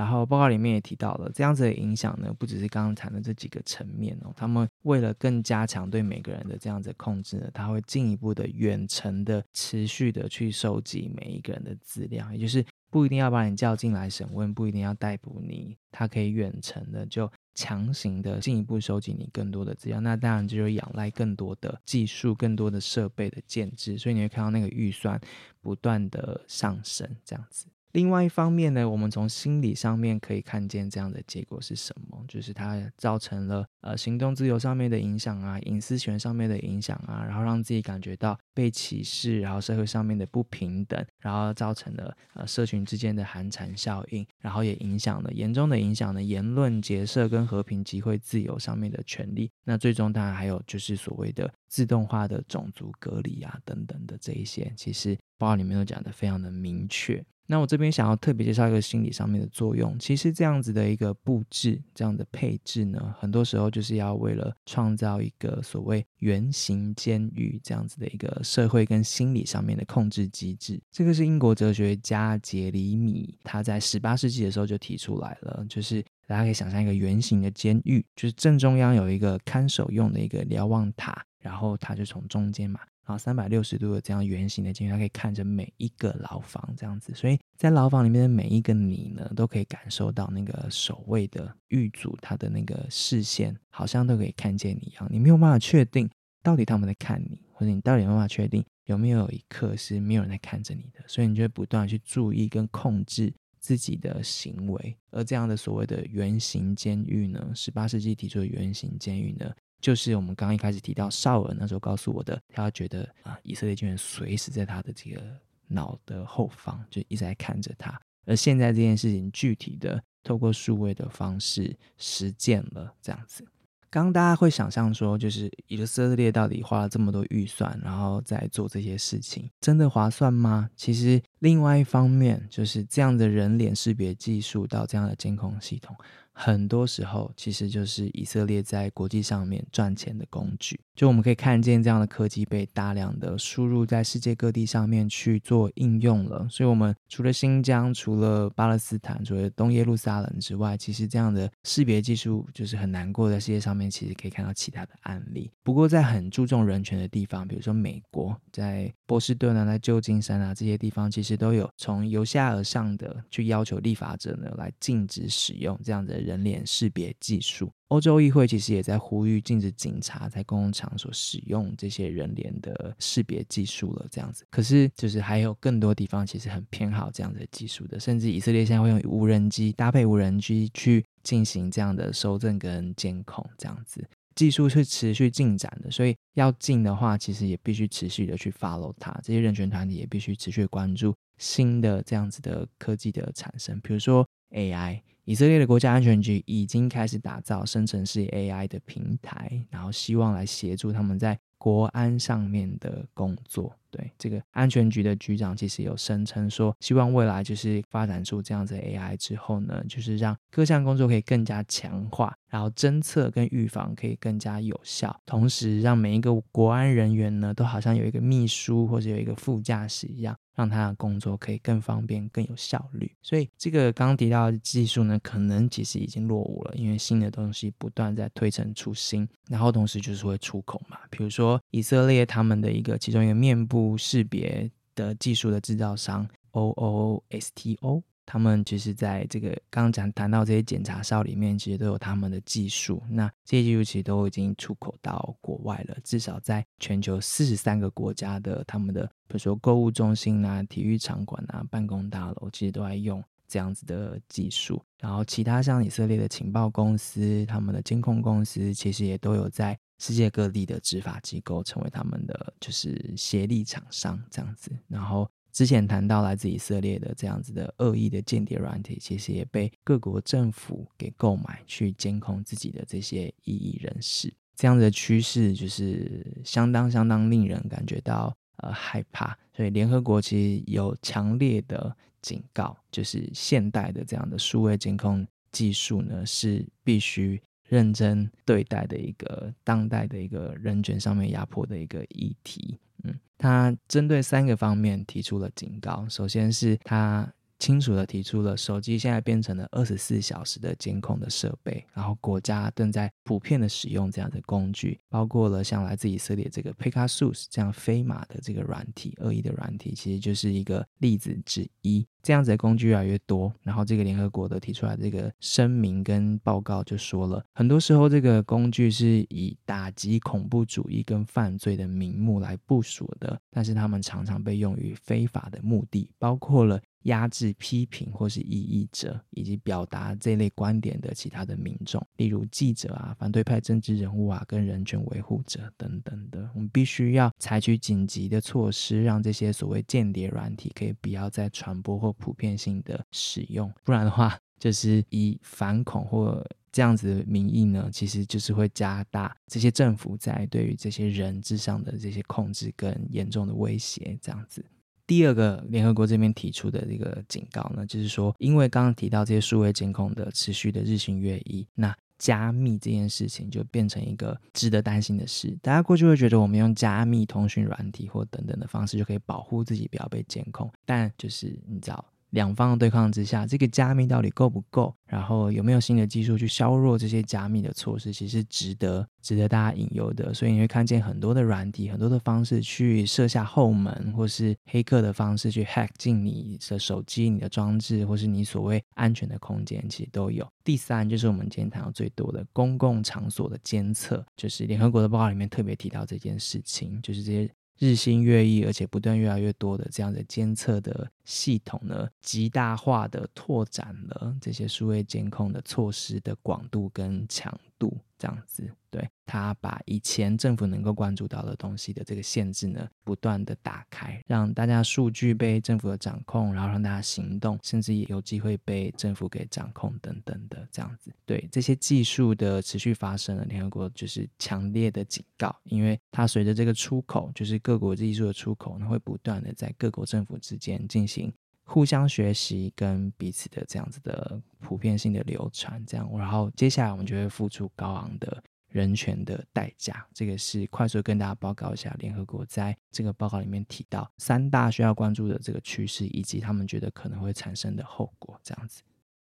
[0.00, 25.20] 然后报告里面也提到了这样子的影响呢，不只是刚刚谈的这几个层面哦，他们为了更加强对每个人的这样子控制呢，他会进一步的远程的持续的去收集每一个人的资料，也就是不一定要把你叫进来审问，不一定要逮捕你，他可以远程的就强行的进一步收集你更多的资料，那当然就是仰赖更多的技术、更多的设备的建制，所以你会看到那个预算
[25.60, 27.66] 不断的上升，这样子。
[27.92, 32.24] 另外一方面呢，我们从心理上面可以看见这样的结果是什么？
[32.28, 49.50] 就是它造成了呃行动自由上面的影响啊，隐私权上面的影响啊，然后让自己感觉到被歧视，然后社会上面的不平等，然后造成了呃社群之间的寒蝉效应，然后也影响了严重的影响了言论结社跟和平集会自由上面的权利。
[49.64, 57.24] 那最终当然还有就是所谓的自动化的种族隔离啊等等的这一些，其实报告里面都讲得非常的明确。
[57.46, 59.98] 那我这边想要特别介绍一个心理上面的作用。
[59.98, 70.80] 其实这样子的一个布置，这样的配置呢，很多时候就是要为了创造一个所谓圆形监狱这样子的一个社会跟心理上面的控制机制。
[70.92, 82.78] 这个是英国哲学家杰里米他在十八世纪的时候就提出来了，就是大家可以想象一个圆形的监狱，就是正中央有一个看守用的一个瞭望塔，然后它就从中间嘛。
[83.10, 95.08] 啊三百六十度的这样圆形的镜头，它可以看着每一个牢房这样子，所以在牢房里面的每一个你呢，都可以感受到那个守卫的狱卒他的那个视线，好像都可以看见你一样。
[95.10, 96.08] 你没有办法确定
[96.42, 104.96] 到底他们在看你，或者你到底有没有办法确定有没有一刻是没有人在看着你的，所以你就会不断去注意跟控制自己的行为。
[105.10, 115.22] 而这样的所谓的圆形监狱呢，十八世纪提出的圆形监狱呢，就是我们刚一开始提到少尔那时候告诉我的，他觉得啊，以色列军人随时在他的这个
[115.68, 118.00] 脑的后方，就一直在看着他。
[118.26, 123.44] 而现在这件事情具体的透过数位的方式实践了，这样子。
[123.88, 130.70] 刚刚大家会想象说，就是以色列到底花了这么多预算，然后在做这些事情，真的划算吗？
[130.76, 135.96] 其实另外一方面，就是这样的人脸识别技术到这样的监控系统。
[136.42, 140.80] 很多时候，其实就是以色列在国际上面赚钱的工具。
[140.96, 146.46] 就我们可以看见，这样的科技被大量的输入在世界各地上面去做应用了。
[146.50, 155.50] 所以，我们除了新疆、除了巴勒斯坦、除了东耶路撒冷之外，其实这样的识别技术就是很难过，在世界上面其实可以看到其他的案例。
[155.62, 166.40] 不过，在很注重人权的地方，比如说美国，在波士顿啊、在旧金山啊这些地方，其实都有从由下而上的去要求立法者呢来禁止使用这样的人。
[166.40, 174.06] 脸识别技术，欧洲议会其实也在呼吁禁止警察在公共场所使用这些人脸的识别技术了。
[174.10, 184.02] 这样子，可是就是还有更多地方其实很偏好这样的技术的，甚至以色列现在会用无人机搭配无人机去进行这样的搜证跟监控，这样子
[184.34, 185.90] 技术是持续进展的。
[185.90, 189.12] 所以要禁的话，其实也必须持续的去 follow 它。
[189.22, 195.02] 这些人权团体也必须持续关注新的这样子的科技的产生，比如说 AI。
[195.24, 203.72] 以色列的国家安全局已经开始打造生成式 AI 的平台，然后希望来协助他们在国安上面的工作。
[203.90, 220.36] 对，这个安全局的局长其实有声称说，希望未来就是发展出这样子的 AI 之后呢，就是让各项工作可以更加强化，然后侦测跟预防可以更加有效，同时让每一个国安人员呢都好像有一个秘书或者有一个副驾驶一样。
[220.60, 223.10] 让他的工作可以更方便、更有效率。
[223.22, 230.98] 所以，这个刚刚提到的技术呢，可能其实已经落伍了，因为新的东西不断在推陈出新，然后同时就是会出口嘛。
[231.08, 238.02] 比如说，以色列他们的一个其中一个面部识别的技术的制造商 OOSTO。
[238.32, 243.02] 他们其实在这个刚刚讲谈到这些检查哨里面，其实都有他们的技术。
[243.08, 254.80] 那这些技术其实都已经出口到国外了，至少在全球四十三个国家的他们的，比如说购物中心啊、体育场馆啊、办公大楼，其实都在用这样子的技术。
[255.00, 264.70] 然后其他像以色列的情报公司、他们的监控公司，其实也都有在世界各地的执法机构成为他们的就是协力厂商这样子。
[264.86, 265.28] 然后。
[265.52, 274.32] 之前谈到来自以色列的这样子的恶意的间谍软体，其实也被各国政府给购买去监控自己的这些异议人士。
[274.56, 279.36] 这样的趋势就是相当相当令人感觉到呃害怕。
[279.54, 292.78] 所以联合国其实有强烈的警告，就是现代的这样的数位监控技术呢，是必须认真对待的一个当代的一个人权上面压迫的一个议题。
[293.04, 296.06] 嗯，他针对三个方面提出了警告。
[296.08, 312.04] 首先是他清楚地提出了手机现在变成了二十四小时的监控的设备，然后国家正在普遍的使用这样的工具，包括了像来自以色列这个 Pegasus 这样飞马的这个软体，恶意的软体，其实就是一个例子之一。
[312.22, 326.80] 这样子的工具越来越多，然后这个联合国的提出来这个声明跟报告就说了，很多时候这个工具是以打击恐怖主义跟犯罪的名目来部署的，但是他们常常被用于非法的目的，包括了。
[327.04, 354.64] 压制批评或是异议者，以及表达这类观点的其他的民众，例如记者啊、反对派政治人物啊、跟人权维护者等等的，我们必须要采取紧急的措施，让这些所谓间谍软体可以不要再传播或普遍性的使用，不然的话，就是以反恐或这样子的名义呢，其实就是会加大这些政府在对于这些人质上的这些控制跟严重的威胁，这样子。
[355.10, 365.58] 第二个联合国这边提出的这个警告呢，就是说，因为刚刚提到这些数位监控的持续的日新月异，那加密这件事情就变成一个值得担心的事。
[365.60, 372.04] 大家过去会觉得我们用加密通讯软体或等等的方式就可以保护自己不要被监控，但就是你知道。
[372.30, 374.94] 两方的对抗之下，这个加密到底够不够？
[375.04, 378.12] 然后有没有新的技术去削弱这些加密的措施？
[378.12, 380.32] 其实值得值得大家引诱的。
[380.32, 390.46] 所以你会看见很多的软体，很多的方式去设下后门，或是黑客的方式去 hack 进你的手机、你的装置，或是你所谓安全的空间，其实都有。
[390.62, 397.50] 第三就是我们今天谈到最多的公共场所的监测，就是联合国的报告里面特别提到这件事情，就是这些。
[397.80, 407.98] 日新月异，而且不断越来越多的这样的监测的系统呢，极大化的拓展了这些数位监控的措施的广度跟强度。
[408.20, 421.10] 这样子，对，他把以前政府能够关注到的东西的这个限制呢，不断的打开，让大家数据被政府的掌控，然后让大家行动，甚至也有机会被政府给掌控等等的这样子。
[421.24, 431.32] 对，这些技术的持续发生了，联合国就是强烈的警告，因为它随着这个出口，就是各国技术的出口呢，会不断的在各国政府之间进行。
[431.72, 440.04] 互相学习跟彼此的这样子的普遍性的流传，这样，然后接下来我们就会付出高昂的人权的代价。
[440.12, 448.36] 这个是快速跟大家报告一下，联合国在这个报告里面提到三大需要关注的这个趋势，以及他们觉得可能会产生的后果。
[448.42, 448.82] 这样子，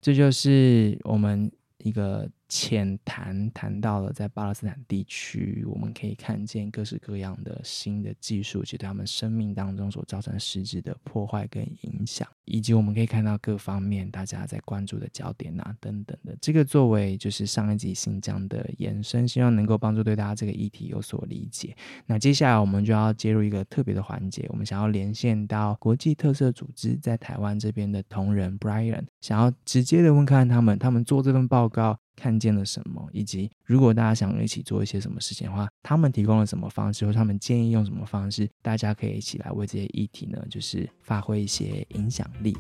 [0.01, 2.31] 这就是我们一个。
[2.49, 16.35] 浅谈谈到了在巴勒斯坦地区，我们可以看见各式各样的新的技术，其实对他们生命当中所造成实质的破坏跟影响，以及我们可以看到各方面大家在关注的焦点啊等等的。
[16.41, 21.77] 这个作为就是上一集新疆的延伸，希望能够帮助对大家这个议题有所理解。
[22.07, 31.99] 那接下来我们就要接入一个特别的环节，我们想要连线到国际特色组织在台湾这边的同仁 Brian，想要直接的问看他们，他们做这份报告。
[32.19, 42.57] 看见了什么，以及如果大家想一起做一些什么事情的话，他们提供了什么方式，或他们建议用什么方式，大家可以一起来为这些议题呢，就是发挥一些影响力。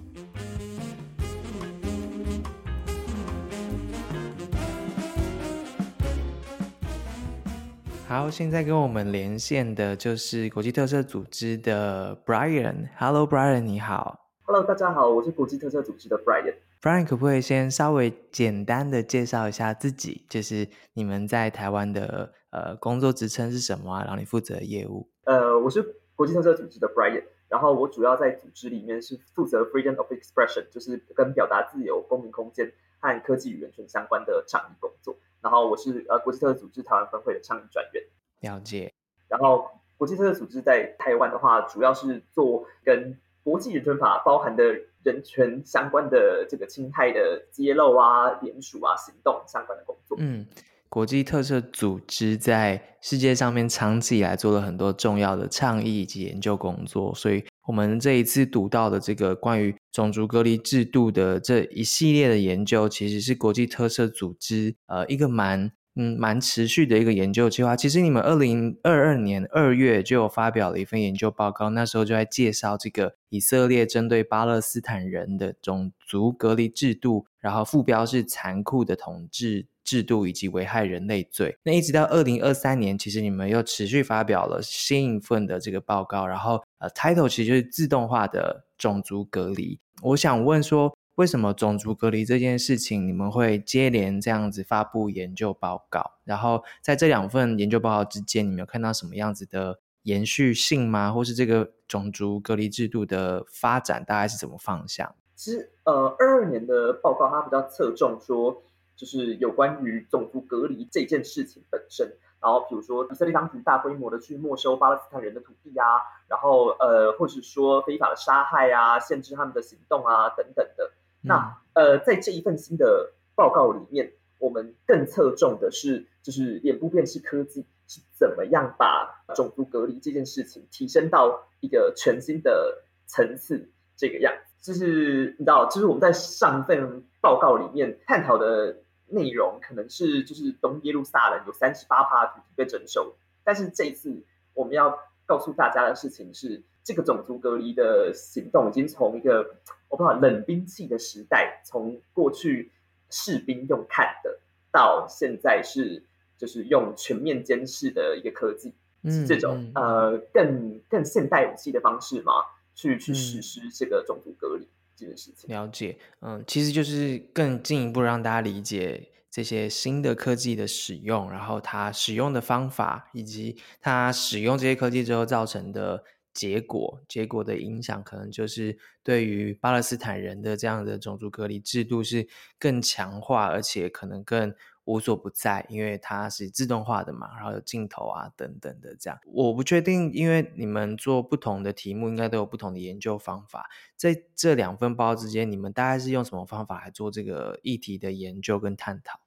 [8.06, 12.88] 好，现在跟我们连线的就是国际特赦组织的 Brian。
[12.96, 14.30] Hello，Brian，你好。
[14.44, 16.54] Hello，大家好，我是国际特赦组织的 Brian。
[16.80, 20.24] Brian 可不可以先稍微简单的介绍一下自己？
[20.28, 24.02] 就是你们在台湾的呃工作职称是什么啊？
[24.02, 25.08] 然后你负责的业务？
[25.24, 25.82] 呃，我是
[26.14, 35.16] 国际特赦组织的 Brian，然后我主要在组织里面是负责 Freedom of Expression，就是跟表达自由、公民空间和科技与人权相关的倡议工作。
[35.42, 38.02] 然后我是呃国际特赦组织台湾分会的倡议专员。
[38.40, 38.92] 了解。
[39.26, 44.62] 然后国际特赦组织在台湾的话，主要是做跟国际人权法包含的
[45.02, 50.16] 人权相关的这个侵害的揭露啊、联署啊、行动相关的工作。
[50.20, 50.46] 嗯，
[50.88, 65.72] 国际特色组织在世界上面长期以来做了很多重要的倡议以及研究工作，所以我们这一次读到的这个关于种族隔离制度的这一系列的研究，其实是国际特色组织呃一个蛮。
[66.00, 67.74] 嗯，蛮持续的一个研究计划。
[67.74, 81.58] 其实你们二零二二年二月就发表了一份研究报告，那时候就在介绍这个以色列针对巴勒斯坦人的种族隔离制度，然后副标是残酷的统治制度以及危害人类罪。
[81.64, 89.80] 那一直到二零二三年，其实你们又持续发表了新一份的这个报告，然后呃，title 其实就是自动化的种族隔离。
[90.02, 90.96] 我想问说。
[91.18, 96.12] 为什么种族隔离这件事情，你们会接连这样子发布研究报告？
[96.22, 101.10] 然后在这两份研究报告之间，你们有看到什么样子的延续性吗？
[101.10, 105.12] 或是这个种族隔离制度的发展大概是怎么方向？
[105.34, 108.62] 其实，呃，二二年的报告它比较侧重说，
[108.94, 112.16] 就是有关于种族隔离这件事情本身。
[112.40, 115.98] 然后，比如说以色列当局大规模的去没收巴勒斯坦人的土地啊，
[116.28, 120.92] 然后呃，或是说非法的杀害啊，限制他们的行动啊，等等的。
[121.20, 134.54] 那呃，在这一份新的报告里面，我们更侧重的是，就是脸部辨识科技是怎么样把种族隔离这件事情提升到一个全新的层次，这个样子。
[134.60, 143.14] 就是你知道，就是我们在上一份报告里面探讨的内容，可能是就是东耶路撒冷有三十八趴土地被征收，
[143.44, 149.56] 但是这一次我们要告诉大家的事情是，这个种族隔离的行动已经从一个
[149.90, 152.72] 我不知道冷兵器的时代，从过去
[153.10, 154.40] 士兵用看的，
[154.72, 156.02] 到现在是
[156.38, 158.72] 就是用全面监视的一个科技，
[159.04, 162.32] 是这种呃更更现代武器的方式嘛，
[162.74, 164.66] 去去实施这个种族隔离
[164.96, 165.50] 这件事情。
[165.50, 176.02] 了解，嗯，其实就是更进一步让大家理解这些新的科技的使用，然后它使用的方法，以及它使用这些科技之后造成的。
[176.38, 182.28] 结果，结果的影响可能就是对于巴勒斯坦人的这样的种族隔离制度是
[182.60, 189.18] 更强化，而且可能更无所不在，因为它是自动化的嘛，然后有镜头啊等等的这样。
[189.26, 193.68] 我不确定，因为你们做不同的题目，应该都有不同的研究方法。
[193.96, 199.18] 在这两份报告之间，你们大概是用什么方法来做这个议题的研究跟探讨？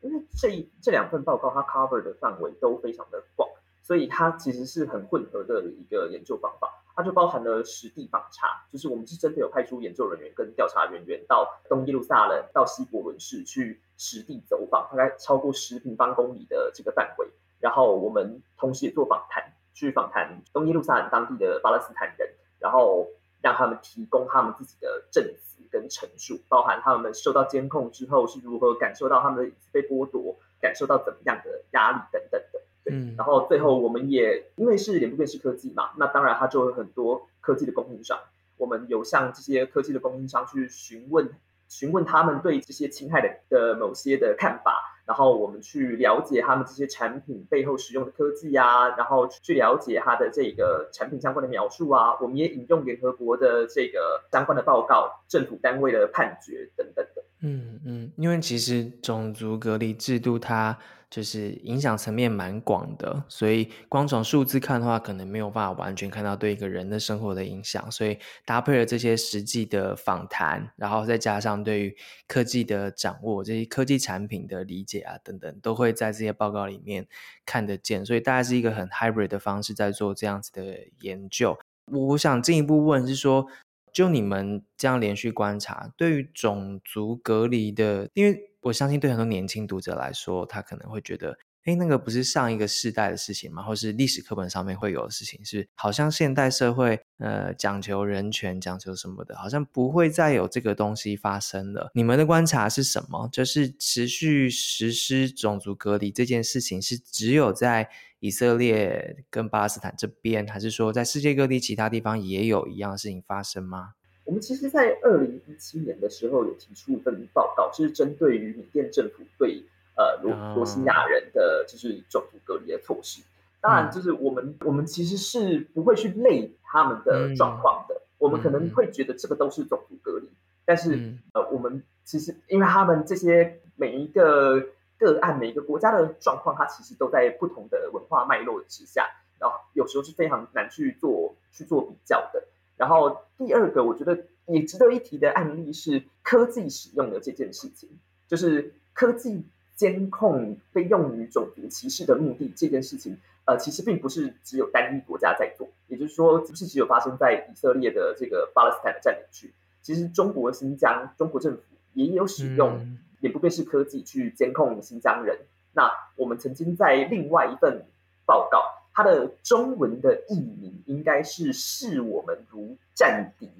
[0.00, 3.46] 因为这这两份报告它 cover 的范围都非常的广。
[3.84, 17.28] 所以它其实是很混合的一个研究方法，它就包含了实地访查，就是我们是真的有派出研究人员跟调查人员到东耶路撒冷、到西伯伦市去实地走访，大概超过十平方公里的这个范围。
[17.60, 22.26] 然后我们同时也做访谈，去访谈东耶路撒冷当地的巴勒斯坦人，
[22.58, 23.06] 然后
[23.42, 32.60] 让他们提供他们自己的证词跟陈述，包含他们受到监控之后是如何感受到他们的被剥夺，感受到怎么样的压力等等的。
[32.90, 38.18] 嗯，然后最后我们也因为是脸部辨识科技嘛，那当然它就有很多科技的供应商，
[38.58, 41.30] 我们有向这些科技的供应商去询问，
[41.68, 57.24] 询问他们对这些侵害的的某些的看法，然后我们去了解他们这些产品背后使用的科技啊，然后去了解它的这个产品相关的描述啊，我们也引用联合国的这个相关的报告、政府单位的判决等等的。
[57.40, 60.78] 嗯嗯，因为其实种族隔离制度它。
[61.10, 67.90] 就是影响层面蛮广的，所以光从数字看的话，可能没有办法完全看到对一个人的生活的影响。
[67.90, 71.96] 所以搭配了这些实际的访谈，然后再加上对于
[72.26, 77.06] 科技的掌握，这些科技产品的理解啊等等，都会在这些报告里面
[77.46, 78.04] 看得见。
[78.04, 81.56] 所以大概是一个很 hybrid 的方式在做这样子的研究。
[81.92, 83.46] 我想进一步问是说，
[83.94, 88.50] 就你们这样连续观察，对于种族隔离的，因为。
[88.64, 93.62] 我相信对很多年轻读者来说，他可能会觉得，诶，那个不是上一个世代的事情吗？
[93.62, 101.90] 或是历史课本上面会有的事情，是好像现代社会，呃，讲求人权，讲求什么的，好像不会再有这个东西发生了。
[101.94, 103.28] 你们的观察是什么？
[103.32, 107.88] 就是持续实施种族隔离这件事情，是只有在
[108.20, 113.94] 以色列跟巴勒斯坦这边，还是说在世界各地其他地方也有一样事情发生吗？
[114.24, 119.50] 我们其实，在二零一七年的时候，有提出一份报告，就是针对于缅甸政府对
[119.96, 123.22] 呃罗罗西亚人的就是种族隔离的措施。
[123.60, 130.28] 当然，就是我们我们其实是不会去累他们的状况的，我们可能会觉得这个都是种族隔离，
[130.66, 134.60] 但是呃，我们其实因为他们这些每一个
[134.98, 139.08] 个案、每一个国家的状况，它其实都在不同的文化脉络之下，
[139.40, 142.44] 然后有时候是非常难去做去做比较的。
[142.76, 147.88] 然后第二个，我觉得也值得一提的案例是科技使用的这件事情，
[148.28, 149.46] 就是科技
[149.76, 159.52] 监控被用于种族歧视的目的这件事情，呃，其实并不是只有单一国家在做，也就是说，不是只有发生在以色列的这个巴勒斯坦的占领区，
[159.82, 161.62] 其实中国新疆中国政府
[161.92, 165.38] 也有使用脸部辨识科技去监控新疆人。
[165.72, 167.84] 那我们曾经在另外一份
[168.24, 168.62] 报告。
[168.96, 173.50] 它的中文的译名应该是视我们如战敌，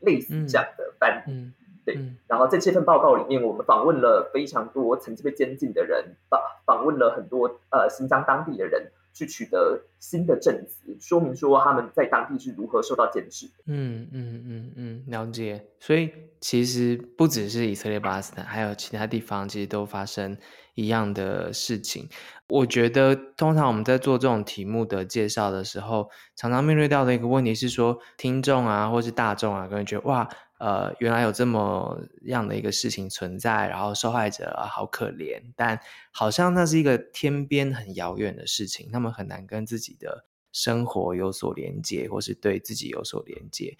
[0.00, 1.30] 类似这样的翻译。
[1.32, 1.54] 嗯嗯、
[1.84, 8.92] 对，然后在这份报告里面，我们访问了非常多曾经被监禁的人，访访问了很多呃新疆当地的人。
[9.14, 13.46] 去取得新的证词，说明说他们在当地是如何受到监视。
[13.66, 15.66] 嗯嗯嗯嗯，了解。
[15.78, 16.10] 所以
[16.40, 20.34] 其实不只是以色列、巴勒斯坦，还有其他地方，其实都发生
[20.76, 22.08] 一样的事情。
[22.48, 30.26] 我觉得，通常我们在做这种题目的介绍的时候，常常面对到的一个问题是说，听众啊，或是大众啊，可能觉得哇。
[30.62, 35.76] 呃，原来有这么样的一个事情存在，然后受害者，好可怜，但
[36.12, 43.76] 好像那是一个天边很遥远的事情，他们很难跟自己的生活有所连接，或是对自己有所连接。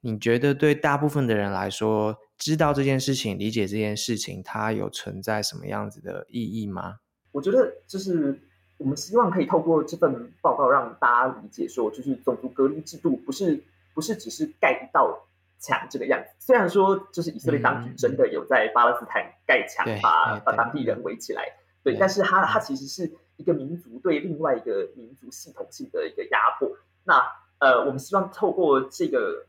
[0.00, 7.00] 你觉得对大部分的人来说，知道这件事情、理解这件事情，它有存在什么样子的意义吗？
[7.32, 8.40] 我觉得就是
[8.78, 13.62] 我们希望可以透过这份报告让大家理解说，就是种族隔离制度不是
[13.92, 15.28] 不是只是盖一道
[15.62, 21.44] 墙这个样子，虽然说就是以色列当局真的有在巴勒斯坦盖墙，把把当地人围起来，
[21.84, 26.76] 对，但是它它其实是一个民族对另外一个民族系统性的一个压迫。
[27.04, 27.22] 那
[27.58, 29.46] 呃，我们希望透过这个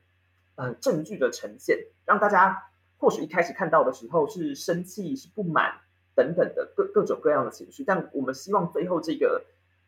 [0.56, 2.64] 呃证据的呈现，让大家
[3.00, 5.80] 或许一开始看到的时候是生气、是不满
[6.14, 9.44] 等等的各各种各样的情绪，但我们希望最后这个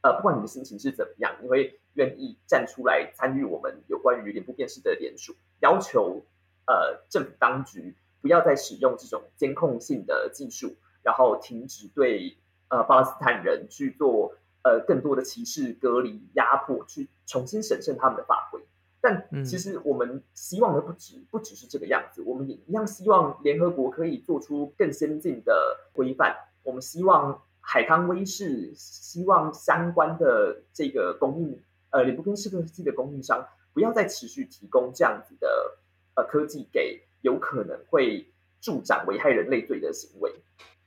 [0.06, 6.22] 呃，不管你的心情是怎么样，你会愿意站出来参与我们有关于脸部辨识的联署，要求
[6.68, 12.38] 呃政府当局不要再使用这种监控性的技术，然后停止对
[12.68, 18.62] 呃巴勒斯坦人去做呃更多的歧视、隔离、压迫，去重新审慎他们的法规。
[19.02, 26.36] 但其实我们希望的不止不只是这个样子，我们也一样希望联合国可以做出更先进的规范。
[26.62, 27.42] 我们希望。
[27.68, 31.60] 海康威视希望相关的这个供应，
[31.90, 33.44] 呃，脸部辨识科技的供应商
[33.74, 35.78] 不要再持续提供这样子的
[36.16, 40.32] 呃科技给有可能会助长危害人类罪的行为。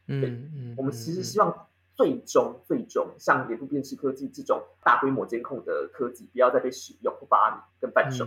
[0.07, 0.22] 嗯
[0.55, 1.66] 嗯，我们其实希望
[1.97, 8.24] 最终最终像脸部辨识科技这种大规模监控的科技不要再被使用、发明跟贩售。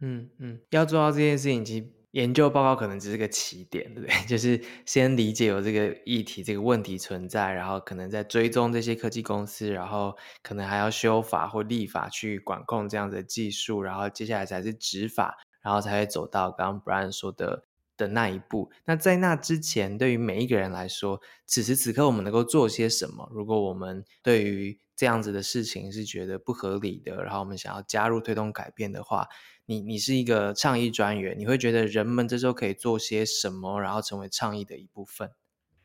[0.00, 1.86] 嗯嗯，要做到这件事情，其实。
[2.14, 4.14] 研究报告可能只是个起点，对不对？
[4.26, 17.64] 就是先理解有这个议题、这个问题存在，然后可能在追踪这些科技公司，然后可能还要修法或立法去管控这样的技术，然后接下来才是执法，然后才会走到刚刚 Brian 说的
[17.96, 18.70] 的那一步。
[18.84, 23.28] 那在那之前，对于每一个人来说，此时此刻我们能够做些什么？
[23.32, 29.28] 如果我们对于这样子的事情是觉得不合理的，然后我们想要加入推动改变的话，
[29.66, 35.30] 你你是一个倡议专员，你会觉得人们这时候可以做些什么，然后成为倡议的一部分？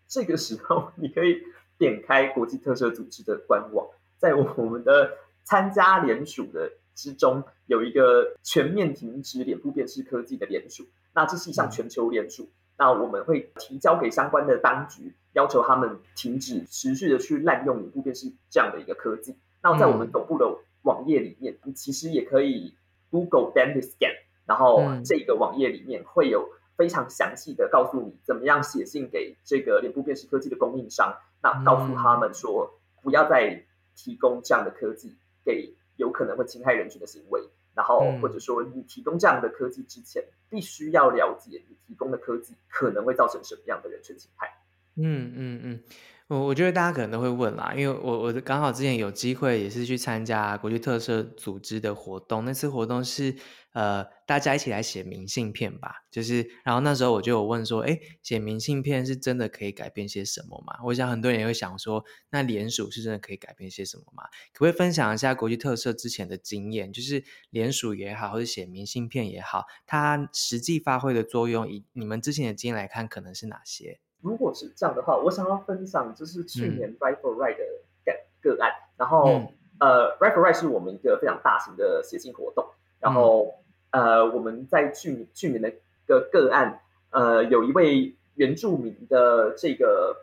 [0.07, 1.41] 这个时候， 你可以
[1.77, 3.87] 点开国际特色组织的官网，
[4.17, 10.87] 在我们的参加联署的之中，有一个全面停止脸部辨识科技的联署。
[11.13, 19.37] 那这是一项全球联署，嗯、那我们会提交给相关的当局，要求他们停止持续的去滥用脸部辨识这样的一个科技。
[19.61, 22.75] 那在我们总部的网页里面，你其实也可以。
[23.11, 24.13] Google Dentist Scan，
[24.45, 33.65] 然后这个网页里面会有非常详细的告诉你怎么样写信给这个脸部辨识科技的供应商，那告诉他们说不要再
[33.95, 44.58] 提供这样的科技给有可能会侵害人群的行为，然后或者说你提供这样的科技之前，必须要了解你提供的科技可能会造成什么样的人权侵害。
[44.95, 45.83] 嗯嗯嗯。
[46.27, 53.35] 我我觉得大家可能都会问啦，因为我我刚好之前有机会也是去参加国际特赦组织的活动，那次活动是
[53.73, 60.75] 呃大家一起来写明信片吧，就是然后那时候我就有问说，哎，写明信片是真的可以改变些什么吗？
[60.83, 64.25] 我想很多人也会想说，那联署是真的可以改变些什么吗？
[64.53, 73.99] 可不可以分享一下国际特赦之前的经验，就是联署也好，或者写明信片也好，它实际发挥的作用，以你们之前的经验来看，可能是哪些？
[74.21, 77.63] 如果是这样的话，我想要分享就是去年 for Right 的
[78.05, 79.47] 个个案，嗯、然后、嗯、
[79.79, 82.65] 呃 for Right 是我们一个非常大型的写信活动，
[82.99, 83.55] 然后、
[83.91, 85.71] 嗯、呃，我们在去去年的
[86.05, 90.15] 个个案，呃，有一位原住民的这个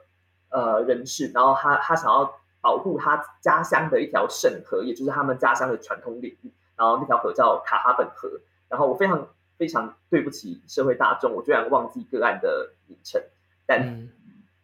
[0.50, 8.28] 呃人士，然后他他想要保护他家乡的一条圣河，也就是他们家乡的传统领域，然后那条河叫卡哈本河，
[8.68, 13.22] 然后我非常非常对不起社会大众，我居然忘记个案的名称。
[13.66, 14.08] 但、嗯、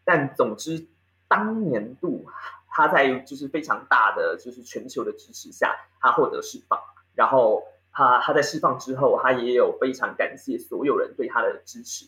[0.04, 0.86] 但总之，
[1.28, 2.26] 当年度
[2.70, 6.78] 他在就是非常大的就是全球的支持下，他获得释放。
[7.14, 12.06] 然后他他在释放之后，他也有非常感谢所有人对他的支持。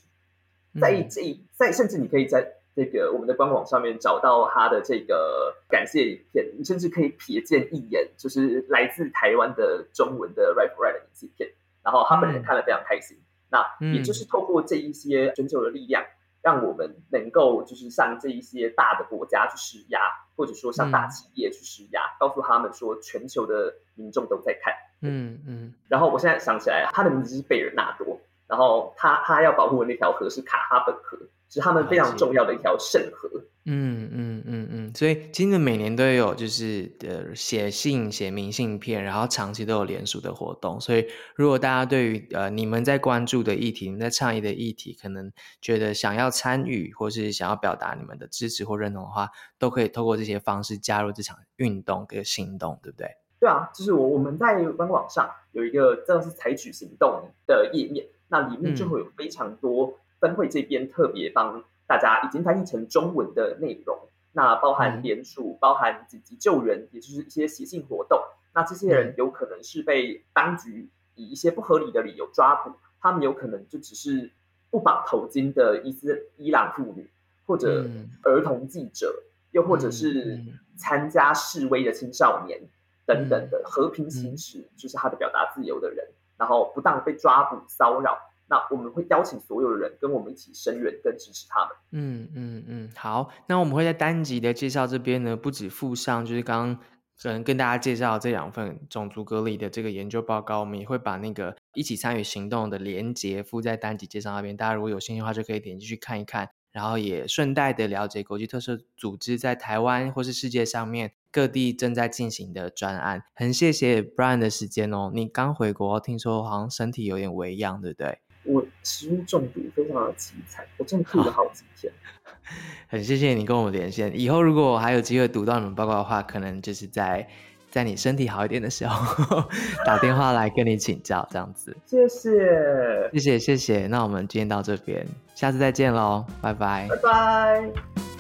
[0.81, 1.21] 在这
[1.53, 11.51] 在甚至你可以在这个我们的官网上面找到他的这个感谢影片，你甚至可以瞥见一眼，就是来自台湾的中文的 for Right 的影片。
[11.83, 13.19] 然后他本人看了非常开心。
[13.19, 16.03] 嗯、那也就是透过这一些全球的力量。
[16.45, 19.99] 让我们能够就是向这一些大的国家去施压，
[20.37, 24.75] 或者说向大企业去施压，嗯、告诉他们说全球的民众都在看。
[25.01, 25.47] 嗯嗯。
[25.47, 31.19] 嗯，然后我现在想起来，他的名字是贝尔纳多，然后他他要保护的那条河是卡哈本河。
[31.49, 33.29] 是他们非常重要的一条圣河。
[33.33, 40.79] 嗯嗯嗯嗯嗯，所以今年每年都有就是呃写信写明信片，然后长期都有联署的活动。
[40.79, 53.09] 所以如果大家对于呃你们在关注的议题、你们在倡议的议题，可能觉得想要参与，或是想要表达你们的支持或认同的话，都可以透过这些方式加入这场运动跟行动，对不对？
[53.41, 59.95] 对啊，就是我我们在官网上有一个这是采取行动的页面，那里面就会有非常多、嗯。
[60.21, 63.99] 分会这边特别帮大家已经翻译成中文的内容，
[64.33, 68.21] 那包含联署，嗯、包含紧急救援，也就是一些写信活动。
[68.55, 74.33] 那这些人有可能是被当局以一些不合理的理由抓捕，他们有可能就只是
[74.71, 77.11] 不绑头巾的伊斯伊朗妇女，
[77.47, 77.85] 或者
[78.23, 80.41] 儿童记者，嗯、又或者是
[80.77, 82.61] 参加示威的青少年
[83.05, 86.07] 等等的和平行使就是他的表达自由的人，
[86.39, 88.19] 然后不当被抓捕骚扰。
[88.49, 91.69] 那我们会邀请所有的人跟我们一起声援跟支持他们。
[91.93, 96.79] 嗯嗯嗯，好，那我们会在单集的介绍这边呢，不止附上就是刚刚
[97.23, 113.23] 可能跟大家介绍这两份种族隔离的这个研究报告，我们也会把那个一起参与行动的连结附在单集介绍那边，大家如果有兴趣的话，就可以点进去看一看，然后也顺带的了解国际特色组织在台湾或是世界上面各地正在进行的专案。
[113.35, 118.19] 很谢谢 Brian 的时间哦，你刚回国，听说好像身体有点微恙，对不对？
[118.45, 121.93] 我食物中毒非常的凄惨，我真的吐了好几天。
[122.89, 127.27] 很谢谢你跟我们连线，以后如果我还有机会读到你们报告的话，可能就是在
[127.71, 129.43] 在你身体好一点的时候
[129.85, 131.77] 打电话来跟你请教，这样子。
[131.87, 138.14] 谢谢，谢谢谢谢，那我们今天到这边，下次再见喽，拜拜，拜拜。